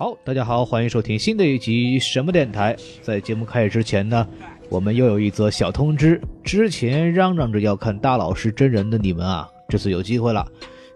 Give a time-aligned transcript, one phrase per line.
[0.00, 2.74] 好，大家好，欢迎收听新的一集什么电台。
[3.02, 4.26] 在节目开始之前呢，
[4.70, 10.46] 我们又有一则小通知：之前嚷嚷着要看大老师真人的你们啊，这次有机会了。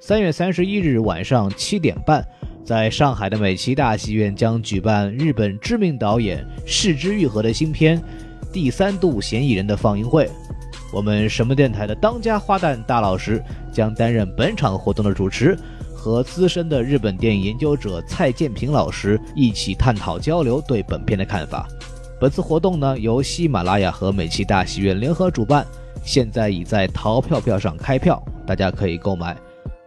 [0.01, 2.27] 三月三十一日晚上七点半，
[2.65, 7.99] 在上海的美琪大戏院将举办日本知名导演市之愈合的新片
[8.55, 10.27] 《第三度嫌疑人》的放映会。
[10.91, 15.55] 我们什么电台的当家花旦大老师将担任本场活动的主持。
[16.05, 21.67] 和资深的日本电影研究者蔡建平老师一起探讨交流对本片的看法。
[22.21, 25.67] 本次活动呢由喜马拉雅和美琪大戏院联合主办，
[26.05, 29.35] 现在已在淘票票上开票，大家可以购买。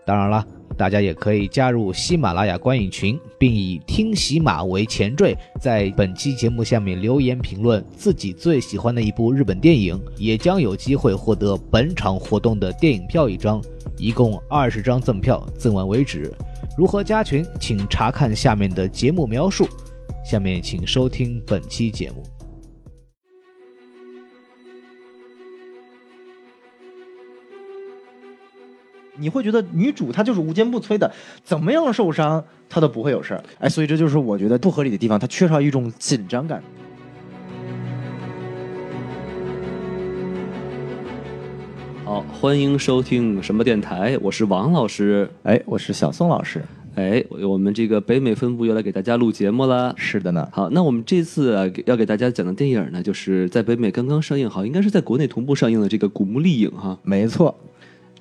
[0.06, 0.44] 当然了，
[0.78, 13.62] 大家也可以加入喜马拉雅观影群，并以听喜马为前缀，在本期节目下面留言评论自己最喜欢的一部日本电影，也将有机会获得本场活动的电影票一张。
[13.98, 16.32] 一共二十张赠票，赠完为止。
[16.78, 19.68] 如何加群，请查看下面的节目描述。
[20.24, 22.37] 下面请收听本期节目。
[29.20, 31.12] 你会觉得女主她就是无坚不摧的，
[31.44, 33.44] 怎么样受伤她都不会有事儿。
[33.60, 36.62] 哎，所以这就是我觉得不合理的地方，她缺少一种紧张感。
[42.06, 44.18] 好，欢迎收听什么电台？
[44.22, 46.62] 我是王老师，哎，我是小宋老师，
[46.94, 49.96] 哎，我们这个北美分部又来给大家录节目了。
[49.98, 50.48] 是的呢。
[50.52, 56.98] 好，那我们这次啊要给大家讲的电影呢，就是在北美刚刚上映，好，应该是在国内同步上映的这个《古墓丽影》哈。
[57.02, 57.54] 没错。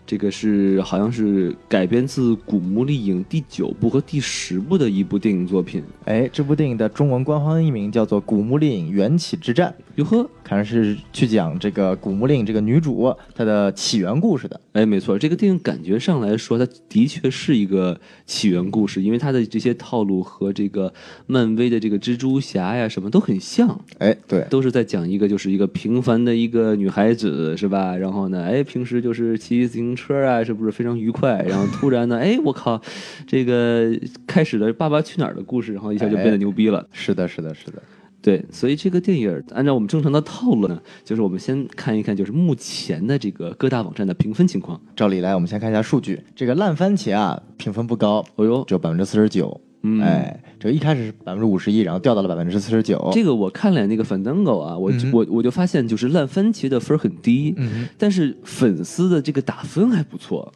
[0.07, 5.83] 这个是好像是改编自《古墓丽影》第九部和第十部的一部电影作品。
[6.05, 9.75] 哎，这部电影的中文官方译名叫做《古墓丽影：缘起之战》。
[9.97, 14.61] 哟呵，看来是去讲这个古墓丽影这个女主她的起源故事的。
[14.73, 20.93] 哎，没错，这个电影感觉上来说，它的确是一个起源故事，因为它的这些套路和这个
[21.27, 23.81] 漫威的这个蜘蛛侠呀什么都很像。
[23.97, 27.97] 哎，对，都是在讲一个就是一个平凡的一个女孩子，是吧？
[27.97, 31.43] 然后呢，哎，平时就是骑自行车啊，是不是非常愉快？
[31.49, 32.79] 然后突然呢，哎，我靠，
[33.27, 36.87] 这个开始了《爸爸去哪儿》的故事，然后一下就变得牛逼了。
[36.93, 37.83] 是的，是的，是的，
[38.27, 38.45] 对。
[38.51, 44.81] 所以这个电影按照我们正常的套路呢，就是我们先看一看，就是目前的这个各大网站的评分情况。
[44.97, 46.21] 照理来，我们先看一下数据。
[46.35, 49.61] 这个烂番茄啊，评分不高，哦呦，只有百分之四十九。
[49.83, 53.11] 嗯，哎，这个一开始是百分之五十一，然后掉到了百分之四十九。
[53.13, 60.53] 这个我看了那个反单狗啊，我我我就发现，就是烂番茄的分很低，嗯，但是粉丝的这个打分还不错。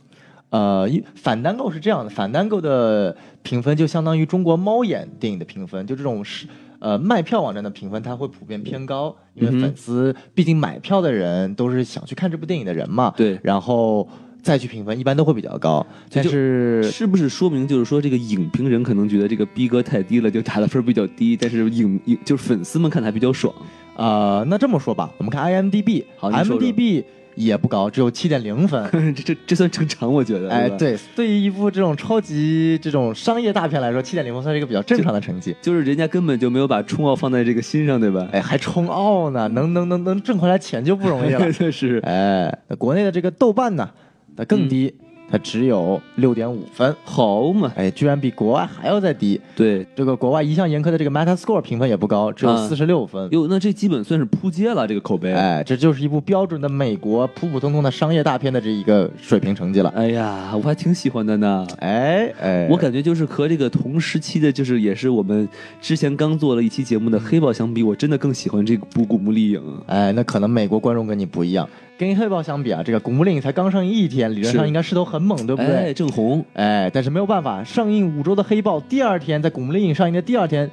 [0.48, 6.48] 呃，一反单购是这样的，反单购的评分就相当于中国猫眼电影的评分，就这种是
[6.80, 14.08] 呃卖票网站的评分，它会普遍偏高，因为粉丝毕竟买票的人都是想去看这部电影的人嘛，对，然后
[14.42, 15.86] 再去评分，一般都会比较高。
[16.10, 23.54] 但是是不是说明就是说这个影评人可能觉得这个逼格太低了，就打的分比较低，但是影影就是粉丝们看的还比较爽
[23.96, 24.42] 啊？
[24.48, 27.04] 那这么说吧，我们看 IMDB，IMDB。
[27.44, 28.84] 也不高，只有七点零分，
[29.14, 30.50] 这这这算正常，我觉得。
[30.50, 35.54] 哎，对，对于一部这种超级这种商业大片来说，七点零分算是一个比较正常的成绩。
[35.60, 38.28] 就是人家根本就没有把冲奥放在这个心上，对吧？
[38.32, 41.52] 哎，还冲奥呢，能能能能挣回来钱就不容易了。
[41.70, 43.90] 是，哎，国内的这个豆瓣呢，
[44.36, 44.94] 它更低。
[45.30, 47.72] 它只有六点五分，好嘛？
[47.76, 49.40] 哎，居然比国外还要再低。
[49.54, 53.28] 对，这个国外一向严苛的这个 Metascore 评分也不高，只有四十六分。
[53.30, 55.32] 哟，那这基本算是扑街了，这个口碑。
[55.32, 59.92] 哎，这就是一部标准的美国普普通通的商业大片的这一个水平成绩了。
[59.94, 61.66] 哎呀，我还挺喜欢的呢。
[61.78, 65.48] 哎哎，我感觉就是和这个同时期的，就是也是我们
[65.80, 69.60] 之前刚做了一期节目的《黑豹》相比，我真的更喜欢这部《古墓丽影》。
[69.86, 71.68] 哎，那可能美国观众跟你不一样。
[72.00, 75.92] 跟黑豹相比啊，这个《古墓丽影》才刚上映一天，理论上应该势头很猛，对不对？
[75.92, 80.70] 正红，哎，但是没有办法，上映五周的黑豹第二天，在《古墓丽影》上映的第二天，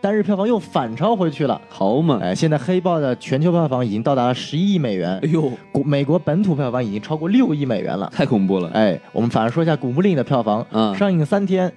[0.00, 1.60] 单日票房又反超回去了。
[1.68, 5.20] 好嘛，哎，现在黑豹的全球票房已经到达了十一亿美元。
[5.22, 5.52] 哎呦，
[5.84, 8.70] 美国本土票房已经超过六亿美元了，太恐怖了。
[8.72, 11.70] 哎，我们反而说一下《古墓丽影》的票房，嗯，上映三天。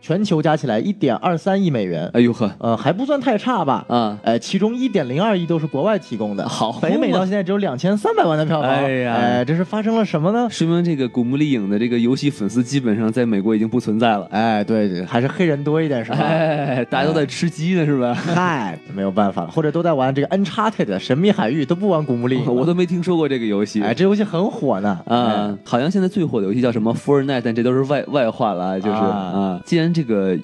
[0.00, 3.84] 全球加起来一点二三亿美元，哎呦呵，呃，还不算太差吧？
[3.88, 10.48] 啊，哎，其中一点零二亿都是国外提供的，好，北美到现在只有两千三百万的票房，哎呀，哎，这是发生了什么呢？
[10.50, 16.18] 说明这个《古墓丽影》的这个游戏粉丝基本上在美国已经不存在了，哎，对对，还是黑人多一点是吧？
[16.20, 18.14] 哎，大家都在吃鸡呢是吧？
[18.14, 30.38] 嗨，没有办法了，或者都在玩这个 Uncharted 神秘海域，都不玩《古墓丽影》，我都没听说过这个游戏，哎，这游戏很火呢，啊，好像现在最火的游戏叫什么《Fortnite》，但这都是外外话了，就是啊，既然这个。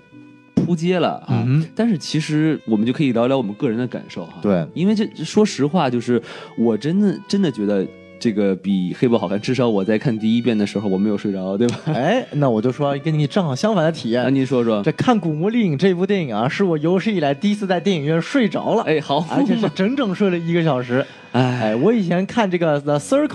[0.54, 1.46] 扑街了啊！
[1.74, 4.38] 但是其实我们就可以聊聊我们个人的感受哈。
[4.40, 6.22] 对，因为这说实话，就是
[6.56, 7.86] 我真的真的觉得
[8.24, 11.78] 这个比黑豹好看，至少我在看第一遍的时候我没有睡着，对吧？
[11.92, 14.30] 哎，那我就说跟你正好相反的体验那。
[14.30, 21.04] 您说说，这看《古墓丽影》这部电影啊，是我有史以来第一次在电影院睡着了，哎，好，而且是整整睡了一个小时。
[21.32, 23.26] 哎，哎，我以前看这个《The Circle》，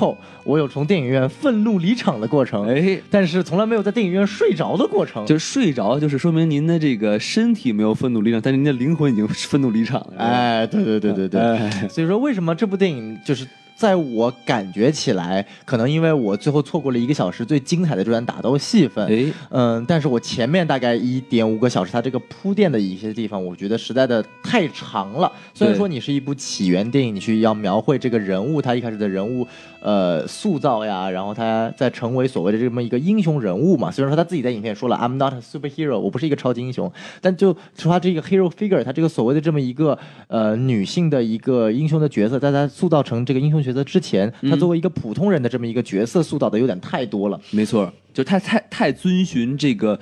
[0.43, 5.23] 我有从电影院愤怒离场的过程，哎，但是从来没有在电影院睡着的过程。
[5.27, 10.13] 就是睡着，就是说明您的这个身体没有愤怒离场，但是您的灵魂已经愤怒离场了。
[10.17, 13.45] 哎，对对对对对，哎所以说为什么这部电影就是
[13.79, 25.31] 在我感觉起来，可能因为我最后错过了一个小时最精彩的这段打斗戏份，哎，嗯，但是我前面大概一点五个小时，它这个铺垫的一些地方，我觉得实在的太长了。
[25.53, 29.47] 虽然说你是一部起源电影，你去要描绘这个人物，他一开始的人物
[29.81, 33.89] 呃塑造呀，然后他在成为所谓的这么一个英雄人物嘛。
[33.89, 36.91] 虽然说他自己在影片也说了 I'm not a superhero，我不是一个超级英雄，
[37.21, 39.97] 但就说他这个 hero figure，他这个所谓的这么一个
[40.27, 47.39] 呃女性的一个英雄的角色，在他塑造成这个英雄角色之前，他作为一个普通人的这么一个角色塑造的有点太多了。
[47.51, 49.99] 没错，就太太太遵循这个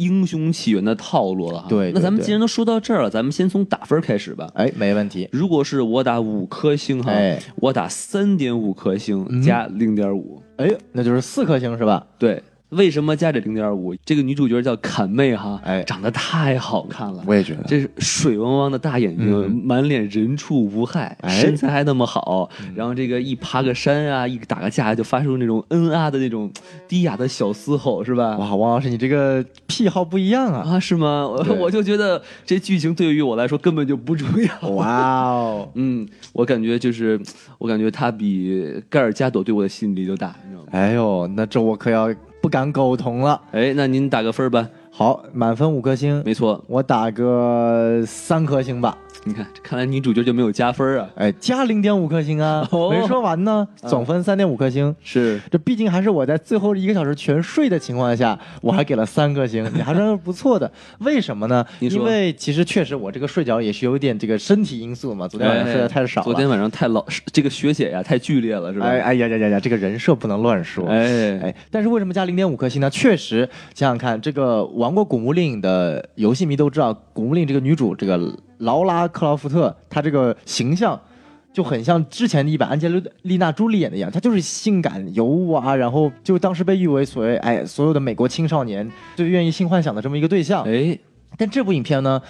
[0.00, 1.66] 英雄起源的套路了哈。
[1.68, 4.50] 对对对那咱们既然都说到这儿了，咱们先从打分开始吧。
[4.54, 5.28] 哎，没问题。
[5.30, 10.42] 如果是我打五颗星哈，哎我打三点五颗星加零点五。
[10.56, 12.06] 哎，那就是四颗星是吧？
[12.18, 13.94] 对，为什么加这零点五？
[14.04, 17.22] 这个女主角叫坎妹哈，哎长得太好看了。
[17.26, 26.50] 我也觉得这是水汪汪的大眼睛，嗯满脸人畜无害，哎身材还那么好，然后这个一爬个山啊，一打个架就发出那种嗯啊的那种
[26.86, 28.36] 低哑的小嘶吼，是吧？
[28.38, 30.64] 哇，王老师，你这个癖好不一样啊！
[30.66, 31.26] 啊，是吗？
[31.58, 34.68] 我就觉得这剧情对于我来说根本就不重要。
[34.70, 37.20] 哇哦， 嗯，我感觉就是，
[37.58, 40.68] 我感觉他比盖尔加朵对我的吸引力就大，你知道吗？
[40.70, 42.08] 哎呦，那这我可要
[42.40, 43.40] 不敢苟同了。
[43.52, 44.68] 哎，那您打个分儿吧。
[44.90, 48.96] 好，满分五颗星，没错，我打个三颗星吧。
[49.24, 51.08] 你看，看来女主角就没有加分啊。
[51.14, 54.94] 哎，加零点五颗星啊，哦没说完呢，总分三点五颗星。
[55.02, 60.70] 是，这毕竟还是我在最后一个小时全睡的情况下，我还给了三颗星，你还算是不错的。
[61.00, 61.64] 为什么呢？
[61.80, 66.24] 因为其实确实我这个睡觉也是有一点这个身体因素嘛，昨天晚上睡得太少了。
[66.24, 68.86] 哎昨天晚上太老，这个血血呀太剧烈了，是吧？
[68.86, 70.86] 哎哎呀呀呀呀，这个人设不能乱说。
[70.86, 72.88] 哎哎，但是为什么加零点五颗星呢？
[72.88, 78.18] 确实，想想看，这个玩过《古墓丽影》的游戏迷都知道，《古墓丽影》这个女主这个
[78.60, 80.98] 劳拉·克劳福特，她这个形象
[81.52, 82.88] 就很像之前的一版安吉
[83.22, 90.62] 丽娜·朱莉演的一样，她就是性感尤物啊，然后就当时被誉为所谓哎所有的美国青少年最愿意性幻想的这么一个对象。
[90.64, 90.98] 哎，
[91.36, 92.20] 但这部影片呢，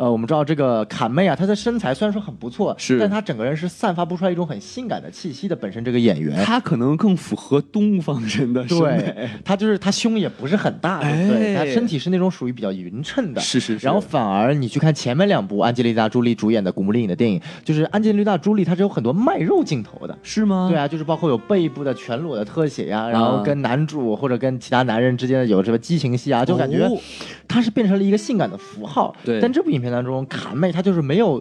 [0.00, 5.54] 呃，我们知道这个卡妹啊，她的身材虽然说很不错，是但她整个人是散发不出来一种很性感的气息的。
[5.54, 13.42] 本身这个演员，她可能更符合东方人的审对美。，她就是她胸也不是很大，哎对，她身体是那种属于比较匀称的。
[13.42, 20.18] 是是是，然后反而你去看前面两部安吉丽娜·朱莉主演的《古墓丽影》的电影，就是安吉丽娜·朱莉她是有很多卖肉镜头的。
[20.22, 20.68] 是吗？
[20.70, 26.98] 对啊，就是包括有背部的全裸的特写呀、然后跟男主或者跟其他男人之间的有什么激情戏啊，就感觉哦
[27.46, 29.14] 她是变成了一个性感的符号。
[29.22, 31.40] 对但这部影片当中，卡妹她就是没有。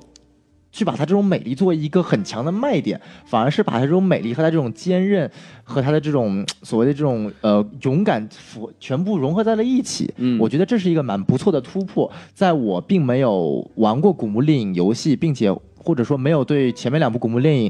[0.71, 5.27] 去把她这种美丽作为一个很强的卖点，反而是把她这种美丽和她这种坚韧
[5.63, 10.13] 和她的这种所谓的这种呃勇敢符全部融合在了一起。
[10.17, 12.09] 嗯我觉得这是一个蛮不错的突破。
[12.35, 17.69] 在我并没有玩过《古墓丽影》游戏，并且或者说没有对前面两部《古墓丽影》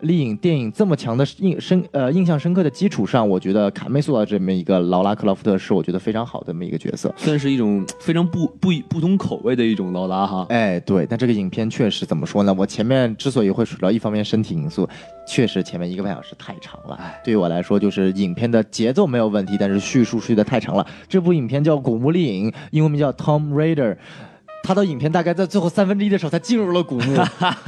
[0.00, 7.12] 丽影电影这么强的印深呃印象深刻的基础上，我觉得卡梅塑造这么一个劳拉克劳福特是我觉得非常好的这么一个角色。
[7.16, 10.46] 算是一种非常不不不同口味的一种劳拉哈。
[10.50, 12.54] 哎，对，但这个影片确实怎么说呢？
[12.56, 14.88] 我前面之所以会说到一方面身体因素，
[15.26, 16.98] 确实前面一个半小时太长了。
[17.24, 20.86] 对于我来说，就是影片的节奏没有问题，但是叙述叙的太长了。
[21.08, 23.94] 这部影片叫《古墓丽影》，英文名叫《Tom Raider》。
[24.68, 27.16] 他到影片大概在最后三分之一的时候才进入了古墓，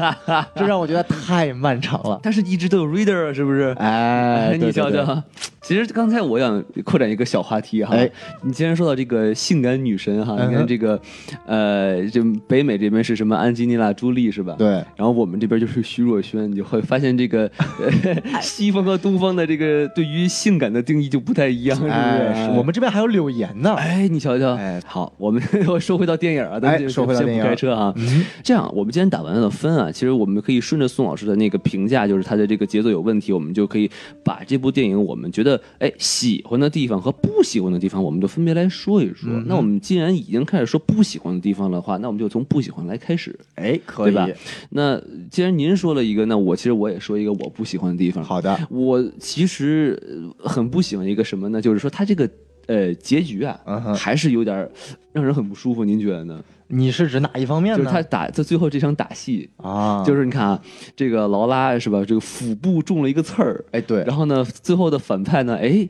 [0.54, 2.20] 这让我觉得太漫长了。
[2.22, 3.74] 但是一直都有 reader 是不是？
[3.78, 5.22] 哎， 你瞧瞧，
[5.62, 8.10] 其实刚才我想扩展一个小话题哈，哎
[8.42, 11.00] 你既然说到这个性感女神哈，你看这个，
[11.46, 14.54] 呃，这北美这边是什么安吉丽娜·朱莉是吧？。
[14.58, 17.90] 对，然后我们这边就是徐若瑄，你就会发现这个、呃、
[18.42, 21.94] 西方和东方的这个对于性感的定义就不太一样，是不是？
[21.94, 23.74] 哎，我们这边还有柳岩呢。
[23.78, 26.58] 哎，你瞧瞧，哎好，我们又说回到电影啊，
[26.90, 27.92] 说回到先电影不开车啊。
[27.96, 33.90] 嗯这样，我们今天打完了分啊，其实我们可以顺着宋老师的那个评价，就是他的这个节奏有问题，我们就可以
[34.24, 39.30] 把这部电影我们觉得哎喜欢的地方和不喜欢的地方，我们就分别来说一说。
[39.30, 44.28] 嗯那我们既然已经开始说不喜欢的地方的话，那我们就从不喜欢来开始，哎，可以，对吧？
[44.70, 48.22] 那既然您说了一个，那我其实我也说一个我不喜欢的地方。
[48.22, 49.98] 好的，我其实
[50.42, 51.60] 呃很不喜欢一个什么呢？
[51.60, 52.28] 就是说他这个
[52.66, 53.58] 呃结局啊，
[53.96, 54.68] 还是有点
[55.12, 55.84] 让人很不舒服。
[55.84, 56.42] 您觉得呢？
[56.70, 57.78] 你是指哪一方面呢？
[57.78, 60.62] 就是他打在最后这场打戏，啊，就是你看啊，
[60.94, 62.04] 这个劳拉是吧？
[62.06, 65.88] 这个腹部中了一个刺儿，哎对，然后呢，最后的反派呢，哎，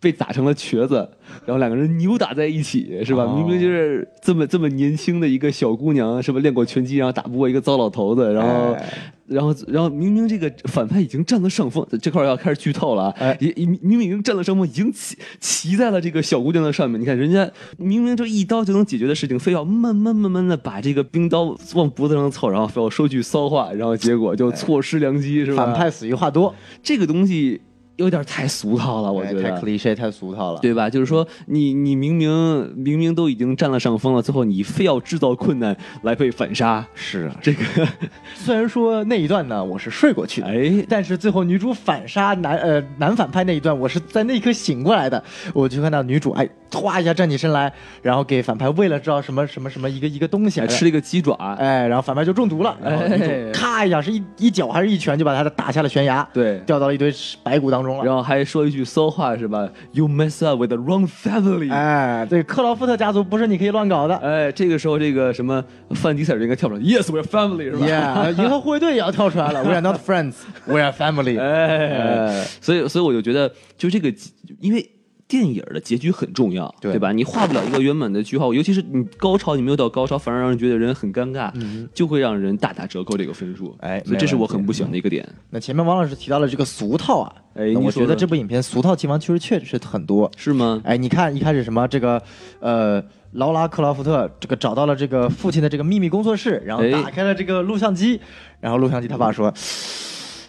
[0.00, 1.08] 被打成了瘸子，
[1.44, 3.24] 然后两个人扭打在一起，是吧？
[3.24, 6.38] 哦明明就是这么这么年轻的一个小姑娘，是吧？
[6.40, 8.72] 练过拳击，然后打不过一个糟老头子，然后。
[8.72, 13.14] 哎然后，然后明明这个反派已经占了上风，这块要开始剧透了啊！
[13.18, 16.98] 哎也也明明已经占了上风，已经骑骑在了这个小姑娘的上面。
[16.98, 25.66] 你看人家明明就一刀就能解决的事情，非要慢慢慢慢的把这个冰刀往脖子上凑，然后非要说句骚话，然后结果就错失良机，是吧？
[25.66, 27.60] 反派死于话多，这个东西
[27.98, 29.42] 有点太俗套了，我觉得。
[29.42, 29.50] 太。
[29.58, 30.60] cliche 太俗套了。
[30.60, 30.88] 对吧？
[30.88, 37.86] 就是说，你你明明明明都已经占了上风了，最后你非要制造困难来被反杀，是啊，这个，
[38.34, 45.22] 虽然说那一段呢我是睡过去的，哎，但是最后女主反杀男呃男反派那一段，我是在那一刻醒过来的。
[45.52, 57.12] 我就看到女主哎，唰一下站起身来，然后给反派喂了知道什么什么什么一个一个东西，还吃了一个鸡爪，哎，然后反派就中毒了，然后女主哎咔一下是一一脚还是一拳就把他打下了悬崖，对，掉到了一堆
[57.42, 58.04] 白骨当中了。
[58.04, 61.72] 然后还说一句骚话是吧？You mess up with the wrong family。
[61.72, 64.16] 哎，对克劳福特家族不是你可以乱搞的。
[64.16, 65.64] 哎，这个时候这个什么
[65.94, 69.62] 范迪塞尔应该跳出来，Yes, we're family 是吧 Yeah，银河护卫队也要跳出来了。
[69.64, 70.34] We are not friends,
[70.66, 71.38] we are family。
[71.40, 74.12] 哎哎，所以所以我就觉得，就这个，
[74.60, 74.90] 因为
[75.28, 77.12] 电影的结局很重要，对吧？
[77.12, 81.52] 你画不了一个圆满的句号，尤其是你高潮你没有到高潮，反而让人觉得人很尴尬，
[81.92, 83.76] 就会让人大打折扣这个分数。
[83.80, 85.28] 哎所以这是我很不喜欢的一个点。
[85.50, 90.30] 那前面王老师提到了这个俗套啊，哎我觉得这部影片俗套地方确实确实很多。
[90.36, 90.80] 是吗？
[90.82, 92.22] 哎，你看一开始什么这个
[92.60, 98.18] 呃，劳拉克劳福特这个找到了这个父亲的这个秘密工作室，然后哎打开了这个录像机，
[98.60, 99.52] 然后录像机他爸说。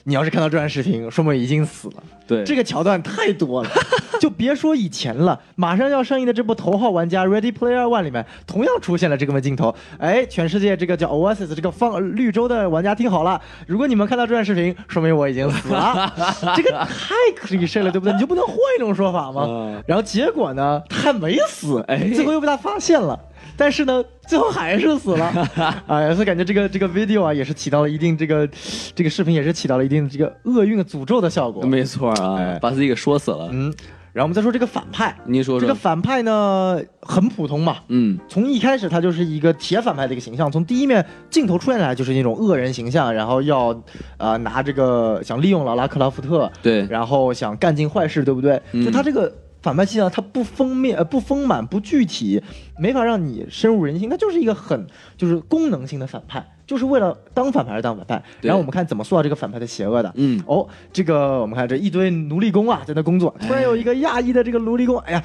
[0.10, 1.94] 你要是看到这段视频，说明已经死了。
[2.28, 3.70] 对，这个桥段太多了，
[4.20, 9.74] 就别说以前了，马上要上映的这部《头号玩家》（Ready Player One） 里面同样出现了这个么镜头。
[10.00, 16.12] 哎，全世界这个叫 Oasis 这个方绿洲的玩家听好了，如果你们看到这段视频，说明我已经死了。
[16.58, 18.14] 这个太 cliché 了，对不对？
[18.14, 19.46] 你就不能换一种说法吗？
[19.48, 23.20] 嗯然后结果呢，他还没死，哎最后又被他发现了。
[23.60, 25.50] 但是呢，最后还是死了，
[25.86, 28.50] 哎，所以感觉这个这个 video 啊，也是起到了一定这个
[28.96, 31.64] 这个视频也是起到了一定这个厄运的诅咒的效果。
[31.66, 32.58] 没错啊，哎。
[32.62, 33.50] 把自己给说死了。
[33.52, 33.64] 嗯，
[34.14, 43.78] 然后我们再说这个反派，您说说，这个反派呢很普通嘛，嗯，从一开始他就是一个铁反派的一个形象，从第一面镜头出现来就是那种恶人形象，然后要
[44.18, 48.62] 呃拿这个想利用劳拉克拉夫特，对，然后想干尽坏事，对不对？
[48.72, 48.86] 嗯。
[48.86, 52.42] 就他这个反派形象，它不丰面呃不丰满不具体，
[52.78, 54.86] 没法让你深入人心，它就是一个很
[55.18, 58.24] 就是功能性的反派，就是为了当反派而当反派。
[58.42, 60.12] 然后我们看怎么塑造这个反派的邪恶的。
[60.16, 65.24] 嗯，哦，这个我们看这一堆奴隶工啊，在那工作，突然有一个亚裔的这个奴隶工，哎呀，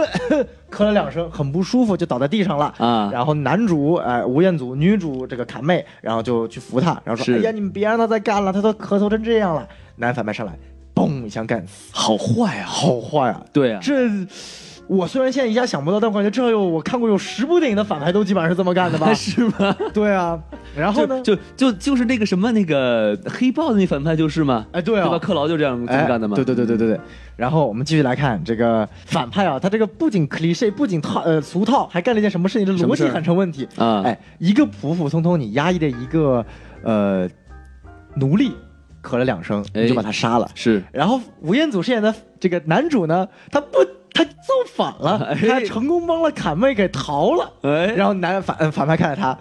[0.70, 2.74] 咳了两声，很不舒服，就倒在地上了。
[2.78, 10.58] 啊，然后男主哎吴彦祖，女主这个卡妹，然后就去扶他，然后说：“是哎呀，你们别让他再干了，他都咳嗽成这样了。”男反派上来，
[10.94, 13.42] 嘣一枪干死，好坏啊，好坏啊！
[13.52, 13.94] 对啊，这
[14.88, 19.12] 我虽然现在一下想不到，但我感觉至少有我看过有十部电影的反派都基本上是这么干的吧？
[19.14, 19.74] 是吗？
[19.94, 20.38] 对啊，
[20.76, 21.20] 然后呢？
[21.22, 25.18] 就就就就是那个什么那个黑豹的那反派就是嘛，哎，对啊，对吧？
[25.18, 26.34] 克劳就这样这么哎，干的嘛。
[26.34, 27.00] 对对对对对对。
[27.36, 32.66] 然后我们继续来看这个反派啊，他这个不仅 cliche，不仅套呃俗套，还干了一件什么事情？
[32.76, 33.66] 这逻辑很成问题。
[33.76, 36.44] 啊，哎，一个普普通通你压抑的一个
[36.82, 37.26] 呃
[38.16, 38.52] 奴隶，
[39.02, 40.48] 咳了两声，哎你就把他杀了。
[40.54, 43.78] 是然后吴彦祖饰演的这个男主呢，他不，
[44.12, 44.30] 他造
[44.74, 47.52] 反了，哎他成功帮了侃妹给逃了。
[47.62, 49.36] 哎，然后男反呃反派看着他，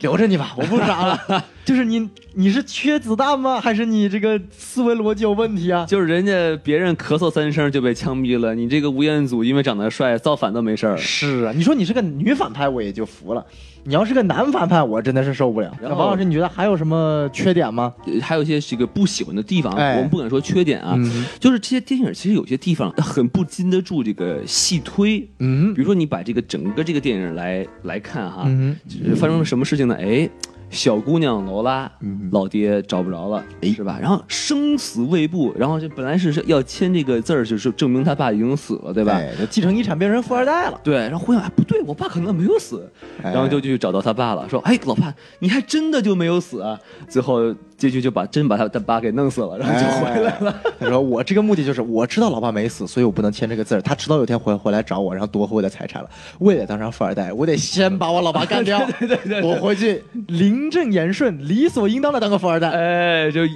[0.00, 1.44] 留着你吧，我不杀了。
[1.64, 3.60] 就是你你是缺子弹吗？
[3.60, 5.86] 还是你这个思维逻辑有问题啊？
[5.86, 10.96] 就是人家别人咳嗽三声就被枪毙了，你这个吴彦祖因为长得帅造反都没事儿。
[10.96, 13.46] 是啊，你说你是个女反派，我也就服了。
[13.84, 15.72] 你要是个男反派，我真的是受不了。
[15.82, 17.94] 那王老师，你觉得还有什么缺点吗？
[18.06, 25.28] 呃还有一些这个不喜欢的地方，哎我们不敢说缺点啊，嗯就是这些电影其实有些地方很不经得住这个细推。
[25.38, 28.76] 嗯比如说你把这个整个这个电影来来看哈，嗯
[29.16, 29.96] 发生了什么事情呢？
[29.98, 30.28] 哎，
[30.70, 33.98] 小姑娘劳拉，嗯老爹找不着了，哎是吧？
[34.00, 39.20] 然后生死未卜，然后就本来是是要签这个字儿，就是证明他爸已经死了，对吧？
[39.50, 40.80] 继承遗产变成富二代了。
[40.84, 42.88] 对，然后回想，哎，不对，我爸可能没有死，
[43.22, 46.78] 哎然后就去找到他爸了，说，哎，老爸，你还真的就没有死啊？
[47.08, 50.50] 最后结局就把真把他的爸给弄死了，然后就回来了。
[50.64, 53.82] 哎他说：“我这个目的就是我知道老爸没死，所以我不能签这个字儿。
[53.82, 56.08] 他迟早有一天回回来找我，然后夺回我的财产了。
[56.38, 58.78] 为了当上富二代，我得先把我老爸干掉。
[59.00, 62.70] 对对对我回去名正言顺、理所应当的当个富二代。
[62.70, 63.46] 哎，就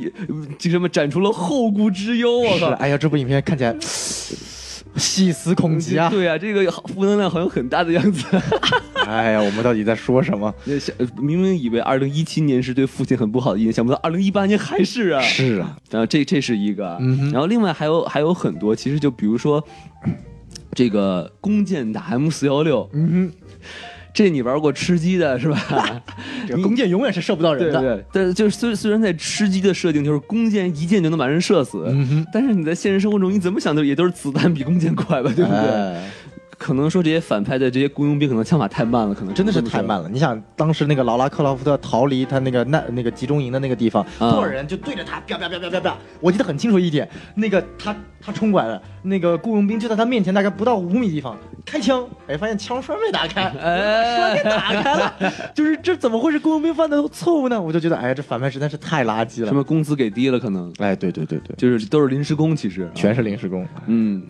[0.59, 2.69] 就这么展出了后顾之忧，我靠！
[2.69, 3.75] 是哎呀，这部影片看起来
[4.97, 6.09] 细思恐极啊！
[6.11, 8.25] 对啊，这个负能量好像很大的样子。
[9.07, 10.53] 哎呀，我们到底在说什么？
[10.65, 15.21] 那想明明以为二零一七年是对父亲很不好的印象，想不到二零一八年还是啊。
[15.21, 19.63] 是啊，然后这这是一个，嗯然后另外还有还有很多，其实就比如说
[20.73, 23.31] 这个弓箭打 M 四幺六，嗯
[24.13, 26.03] 这你玩过吃鸡的是吧？
[26.47, 27.81] 这弓箭永远是射不到人的。
[27.81, 35.61] 对对，但就是虽虽然在吃鸡的设定就是弓箭一箭就能把人射死，嗯，但是你在现实生活中你怎么想都也都是子弹比弓箭快吧，对不对？
[35.61, 36.11] 哎
[36.59, 40.09] 可能说这些反派的这些雇佣兵可能枪法太慢了，可能真的是太慢了。
[40.09, 45.97] 你想，当时那个劳拉克劳福特逃离他那个那那个集中营的那个地方，啊多少人就对着他啪啪啪啪啪啪。
[46.21, 55.15] 我记得很清楚一点，那个他他冲过来了，那个雇佣兵就在他面前大概不到五米地方开枪，哎，发现枪栓没打开， 哎栓给打开了，
[55.55, 57.61] 就是这怎么会是雇佣兵犯的错误呢？
[57.61, 59.49] 我就觉得，哎，这反派实在是太垃圾了。
[59.49, 63.67] 什么工资给低了，可能哎，对对对对，就是都是临时工，其实全是临时工。
[63.87, 64.23] 嗯，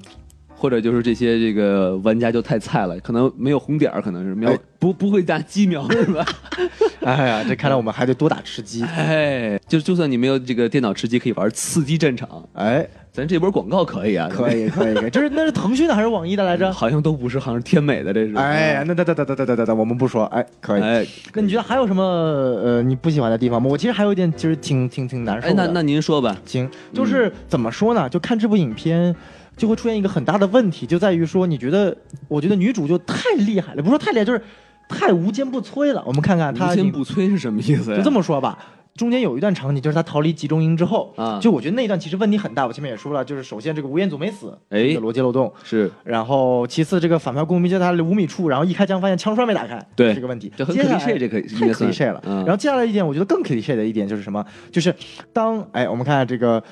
[0.64, 6.22] 或者就是这些这个玩家就太菜了，可能没有红点儿，可能是瞄、哎不不会打鸡瞄是吧？
[7.00, 8.82] 哎呀，这看来我们还得多打吃鸡。
[8.96, 16.70] 哎，就就算你没有这个电脑吃鸡，可以玩刺激战场，哎，咱这波广告可以啊，可以可以可以，这是那是腾讯的还是网易的来着？
[16.72, 18.34] 好像都不是，好像是天美的，这是。
[18.36, 20.82] 哎呀，那等等等等等等等，我们不说，哎，可以。
[20.82, 23.68] 哎那你觉得还有什么呃你不喜欢的地方吗？
[23.70, 28.06] 我其实还有一点，其实挺挺挺难受哎，那那您说吧，行，就是怎么说呢？
[28.10, 29.16] 就看这部影片。
[29.56, 31.96] 就会出现一个很大的问题，就在于说，你觉得，
[32.28, 34.40] 我觉得女主就太厉害了，不是说太厉害，就是
[34.88, 36.02] 太无坚不摧了。
[36.06, 37.96] 我们看看她无坚不摧是什么意思呀？
[37.96, 38.58] 就这么说吧，
[38.96, 42.66] 中间有一段场景，就是他逃离集中营之后，啊就我觉得那一段其实问题很大。
[42.66, 50.52] 我前面也说了，就是首先这个吴彦祖没死，哎这个逻辑漏洞，是然后其次这个反派雇佣兵就在他五米处，然后一开枪发现枪栓没打开，对这个问题。
[50.56, 52.22] 这很接下来 cliché，这可以应太该算 cliché 了。
[52.26, 54.44] 嗯然后接下来一点，我觉得更 cliché 的一点就是什么？
[54.70, 54.94] 就是
[55.32, 56.62] 当哎，我们看这个。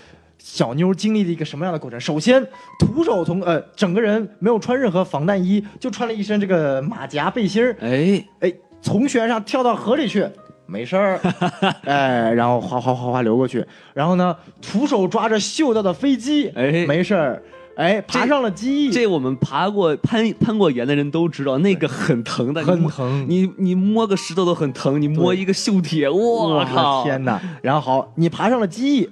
[0.44, 1.98] 小妞经历了一个什么样的过程？
[2.00, 2.44] 首先，
[2.78, 10.26] 徒手从呃整个人没有穿任何防弹衣，就穿了一身这个马甲背心儿，哎，哎，从悬崖上跳到河里去，
[10.66, 11.20] 没事儿，
[11.86, 16.84] 哎，然后哗哗哗哗流过去，然后呢，徒手抓着嗅到的飞机，哎。
[16.86, 17.42] 没事儿，
[17.76, 23.24] 哎，爬上了机翼，这我们爬过攀攀过岩的人都知道，那个很疼的，很疼。
[23.28, 27.04] 你你摸个石头都很疼，你摸一个锈铁，我靠！
[27.04, 27.40] 天哪！
[27.62, 29.08] 然后好，你爬上了机翼，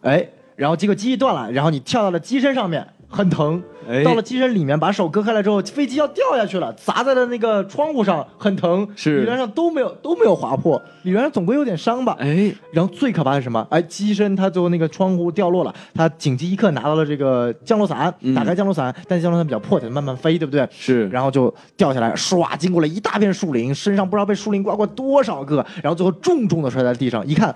[0.00, 0.26] 哎，
[0.62, 3.60] 然后结果机翼断了，然后你跳到了机身上面，很疼。
[3.88, 8.86] 哎到了机身里面，把手割开了之后，飞机要掉下去了，砸在了那个窗户上，很疼。
[8.94, 12.16] 是理论上都没有都没有划破，理论上总归有点伤吧。
[12.20, 13.66] 哎，然后最可怕的是什么？
[13.70, 20.64] 哎，机身它最后那个窗户掉落了，他紧急一刻拿到了这个降落伞，嗯打开降落伞，但是降落伞比较破，得慢慢飞，对不对？
[20.70, 27.52] 是然后就掉下来，唰，经过了一大片树林，身上不知道被树林刮过多少个，然后最后重重的摔在地上，一看。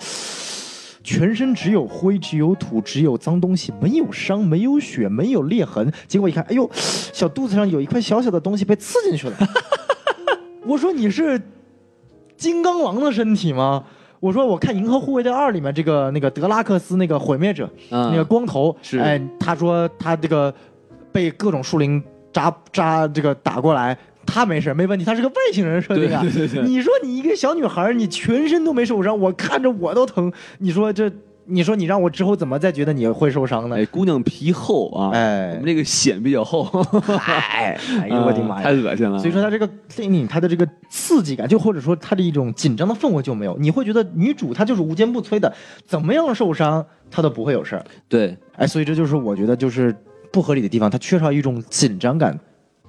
[1.07, 5.91] 全身只有灰，只有土，只有脏东西，没有伤，没有血，没有裂痕。
[6.09, 9.37] 结果一看，哎呦，小肚子上有一块小小的东西被刺进去了。
[10.67, 11.41] 我说你是
[12.37, 13.85] 金刚狼的身体吗？
[14.19, 20.53] 我说我看《银河护卫队二》里面这个那个德拉克斯那个毁灭者，啊那个光头，是哎，他说他这个
[21.13, 23.97] 被各种树林扎扎这个打过来。
[24.37, 26.21] 他没事，没问题，他是个外星人设定啊。
[26.21, 30.31] 对对对对你说你一个小女孩，你全身都没受伤，我看着我都疼。
[30.59, 31.11] 你说这，
[31.47, 33.77] 你说你让我之后怎么再觉得你会受伤呢？
[33.79, 36.65] 哎，姑娘皮厚啊，哎我们这个显比较厚，
[37.17, 38.73] 哎，哎呦我的妈呀太！
[38.73, 39.19] 恶心了。
[39.19, 45.51] 所以说，他这个电影他的这个刺激感，就或者说他的一种紧张的氛围就没有，你会觉得女主她就是无坚不摧的，
[45.87, 47.85] 怎么样受伤她都不会有事儿。
[48.07, 49.97] 对，哎，所以这就是我觉得就是
[50.31, 52.39] 不合理的地方，它缺少一种紧张感，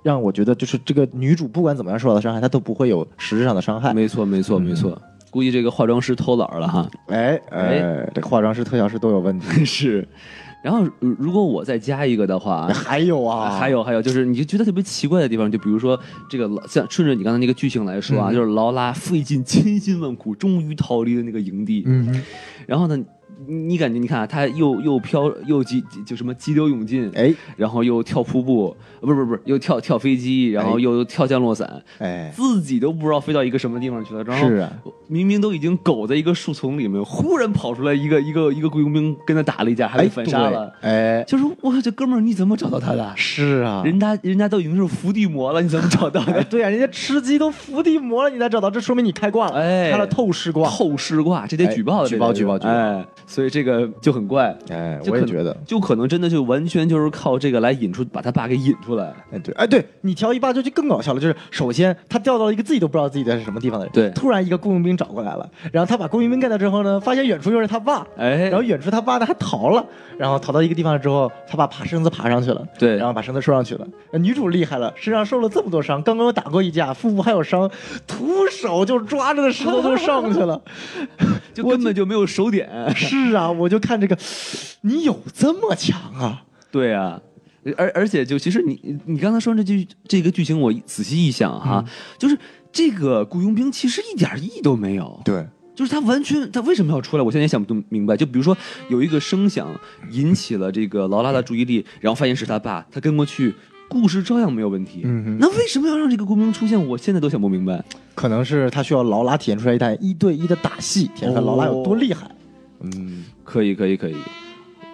[0.08, 3.94] 让我觉得就是这个女主不管怎么样受到的伤害，她都不会有实质上的伤害。
[3.94, 4.98] 没错没错没错。
[5.30, 6.90] 估计这个化妆师偷懒了哈。
[7.08, 9.46] 哎哎，这化妆师、特效师都有问题。
[9.68, 10.08] 是。
[10.64, 22.24] 然后如如果我再加一个的话，还有啊，还有还有，就是你就觉得特别奇怪的地方，就比如说这个劳像顺着你刚才那个剧情来说啊，嗯就是劳拉费尽千辛万苦，终于逃离了那个营地，嗯，
[22.66, 22.98] 然后呢，
[23.46, 34.24] 你你感觉你看啊，他又又飘又急就什么急流勇进，哎然后又跳瀑布，呃不是不是不是，又跳跳飞机，然后哎又跳降落伞，哎，自己都不知道飞到一个什么地方去了。
[34.24, 34.74] 然后是啊，
[35.08, 40.74] 明明都已经苟在一个树丛里面，忽然跑出来一个一个一个雇佣兵跟他打了一架，还被哎反杀了。
[40.82, 43.14] 对哎，就是哇这哥们儿你怎么找到他的？
[43.16, 46.44] 是啊，人家人家都已经是伏地魔了，你怎么找到 哎，的？
[46.46, 50.70] 对啊，人家吃鸡都伏地魔了，你才找到，这说明你开挂了，哎开了透视挂。
[50.70, 54.58] 透视挂，这得举报的，哎举报这得是举报举报哎，所以这个就很怪。
[54.70, 59.14] 哎，我也觉得，就可能真的就完全就是靠这个来引出，把他爸给引出来。
[59.32, 69.86] 哎对，哎对你调一爸就就更搞笑了，就是首先他调到了一个自己都不知道自己在是什么地方的人，对突然一个雇佣兵找过来了，然后他把雇佣兵干掉之后呢，发现远处又是他爸，哎然后远处他爸呢还逃了，
[70.18, 73.88] 然后逃到一个地方之后，他爸爬绳子爬上去了，对然后把绳子收上去了。
[74.12, 77.70] 呃女主厉害了，身上受了这么多伤，刚刚又打过一架，腹部还有伤，
[78.08, 80.62] 徒手就抓着那石头就上去了。
[81.64, 82.70] 就根本就没有手点。
[82.96, 84.18] 是啊，我就看这个，
[84.82, 86.44] 你有这么强啊？
[86.72, 87.20] 对啊，
[87.76, 91.84] 而而且就其实你你刚才说这句这个剧情，我仔细一想哈，
[92.20, 92.38] 就是
[92.72, 95.20] 这个雇佣兵其实一点意义都没有。
[95.26, 97.24] 对，就是他完全，他为什么要出来？
[97.24, 98.16] 我现在也想不明白。
[98.16, 98.56] 就比如说
[98.90, 99.68] 有一个声响
[100.12, 103.56] 引起了这个劳拉的注意力，然后发现是他爸，他跟过去，
[103.90, 105.02] 故事照样没有问题。
[105.04, 106.88] 嗯那为什么要让这个雇佣兵出现？
[106.88, 107.84] 我现在都想不明白。
[108.16, 112.30] 可能是他需要劳拉体现出来一台一对一的打戏，体现出来劳拉有多厉害。
[112.82, 114.16] 嗯，可以，可以，可以。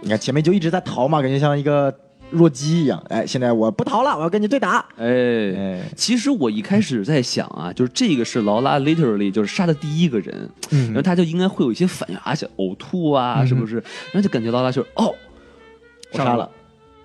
[0.02, 1.94] 你看前面就一直在逃嘛，感觉像一个
[2.30, 3.02] 弱鸡一样。
[3.10, 4.86] 哎，现在我不逃了，我要跟你对打。
[4.98, 5.06] 哎，
[5.56, 13.76] 哎，其实我一开始在想啊，就是这个是劳拉 literally 就是杀的第一个人，嗯然后他就应该会有一些反应，而且呕吐啊，嗯是不是？
[13.76, 15.14] 然后就感觉劳拉就是哦，
[16.12, 16.50] 我杀了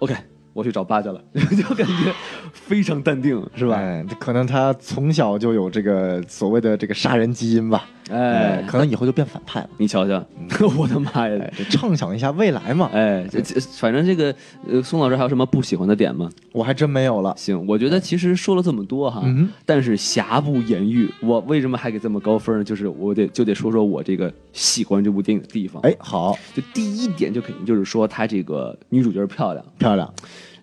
[0.01, 0.15] ，，OK，
[0.59, 2.13] 我去找爸去了， 就感觉
[2.53, 3.77] 非常淡定，是吧？
[3.77, 7.87] 哎，可能他从小就有这个所谓的这个杀人基因吧。
[8.11, 9.69] 哎，可能以后就变反派了。
[9.77, 10.25] 你瞧瞧，
[10.79, 11.51] 我的妈呀！
[11.71, 12.91] 畅想一下未来嘛。
[12.93, 14.35] 哎，这这反正这个
[14.67, 16.29] 呃，宋老师还有什么不喜欢的点吗？
[16.53, 17.35] 我还真没有了。
[17.37, 21.09] 行，我觉得其实说了这么多哈，嗯但是瑕不掩瑜。
[21.21, 22.65] 我为什么还给这么高分呢？
[22.65, 25.83] 就是我得就得说说我这个喜欢这部电影的地方。
[25.83, 30.11] 哎，好，就第一点就肯定就是说她这个女主角漂亮，漂亮。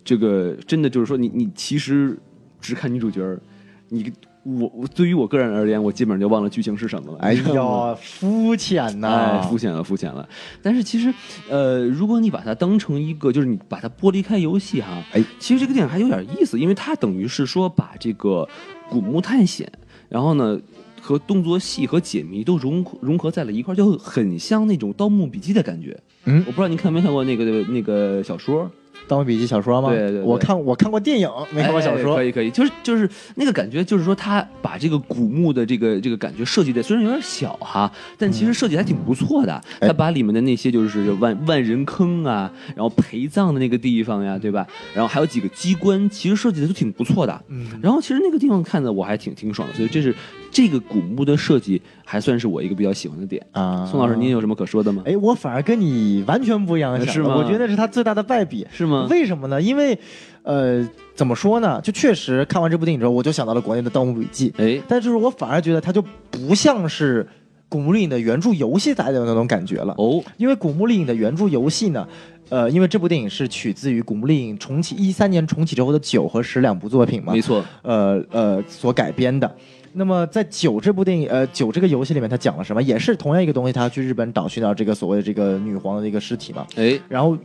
[0.05, 2.17] 这个真的就是说你你其实
[2.61, 3.41] 只看女主角儿，
[3.89, 4.13] 你
[4.43, 7.17] 我我对于我个人而言，我基本上就忘了剧情是什么了。
[7.17, 10.29] 哎你知道吗呀，肤浅呐、哎，肤浅了，肤浅了。
[10.61, 11.11] 但是其实，
[11.49, 18.47] 呃，如果你把它当成一个，就是你把它剥离开游戏哈，哎，其实这个电影还有点意思，因为它等于是说把这个
[18.87, 19.67] 古墓探险，
[20.07, 20.59] 然后呢
[21.01, 25.99] 和动作戏和解谜都融融合在了一块儿，就很像那种《盗墓笔记》的感觉。
[26.25, 28.63] 嗯我不知道你看没看过那个那个小说，
[29.07, 29.89] 《盗墓笔记》小说吗？
[29.89, 32.15] 对对对我看我看过电影，没看过小说。
[32.15, 39.53] 哎可以可以，就是就是那个感觉，就是说他把这个古墓的这个这个感觉设计的虽然有点小哈，但其实设计还挺不错的。
[39.79, 44.65] 哎他把里面的那些就是万万人坑啊，然后陪葬的那个地方呀，对吧？
[44.93, 47.43] 然后还有几个机关，其实设计的都挺不错的。
[47.49, 50.13] 嗯，然后其实那个地方看的我还挺挺爽的，所以这是
[50.55, 53.45] 这个古墓的设计还算是我一个比较喜欢的点。
[53.51, 55.03] 啊，宋老师，您有什么可说的吗？
[55.05, 58.65] 哎，我反而跟你完全不一样的，是吗我觉得那是他最大的败笔。
[58.71, 59.05] 是吗？
[59.09, 59.61] 为什么呢？
[59.61, 59.99] 因为，
[60.43, 61.81] 呃，怎么说呢？
[61.81, 67.21] 就确实看完这部电影之后，我就想到了国内的《盗墓笔记》，哎，但就是我反而觉得它就不像是
[67.67, 69.93] 《古墓丽影》的原著游戏带来的那种感觉了。
[69.97, 72.07] 哦，因为《古墓丽影》的原著游戏呢，
[72.47, 79.53] 呃，因为这部电影是取自于《古墓丽影》重启一三年重启之后的九和十两部作品嘛，没错，呃呃所改编的。
[79.97, 82.83] 那么在九这部电影，呃九这个游戏里面，它讲了什么？
[82.83, 86.67] 也是同样一个东西，他要去日本岛寻找这个所谓的这个女皇的一个尸体嘛。
[86.75, 87.37] 哎，然后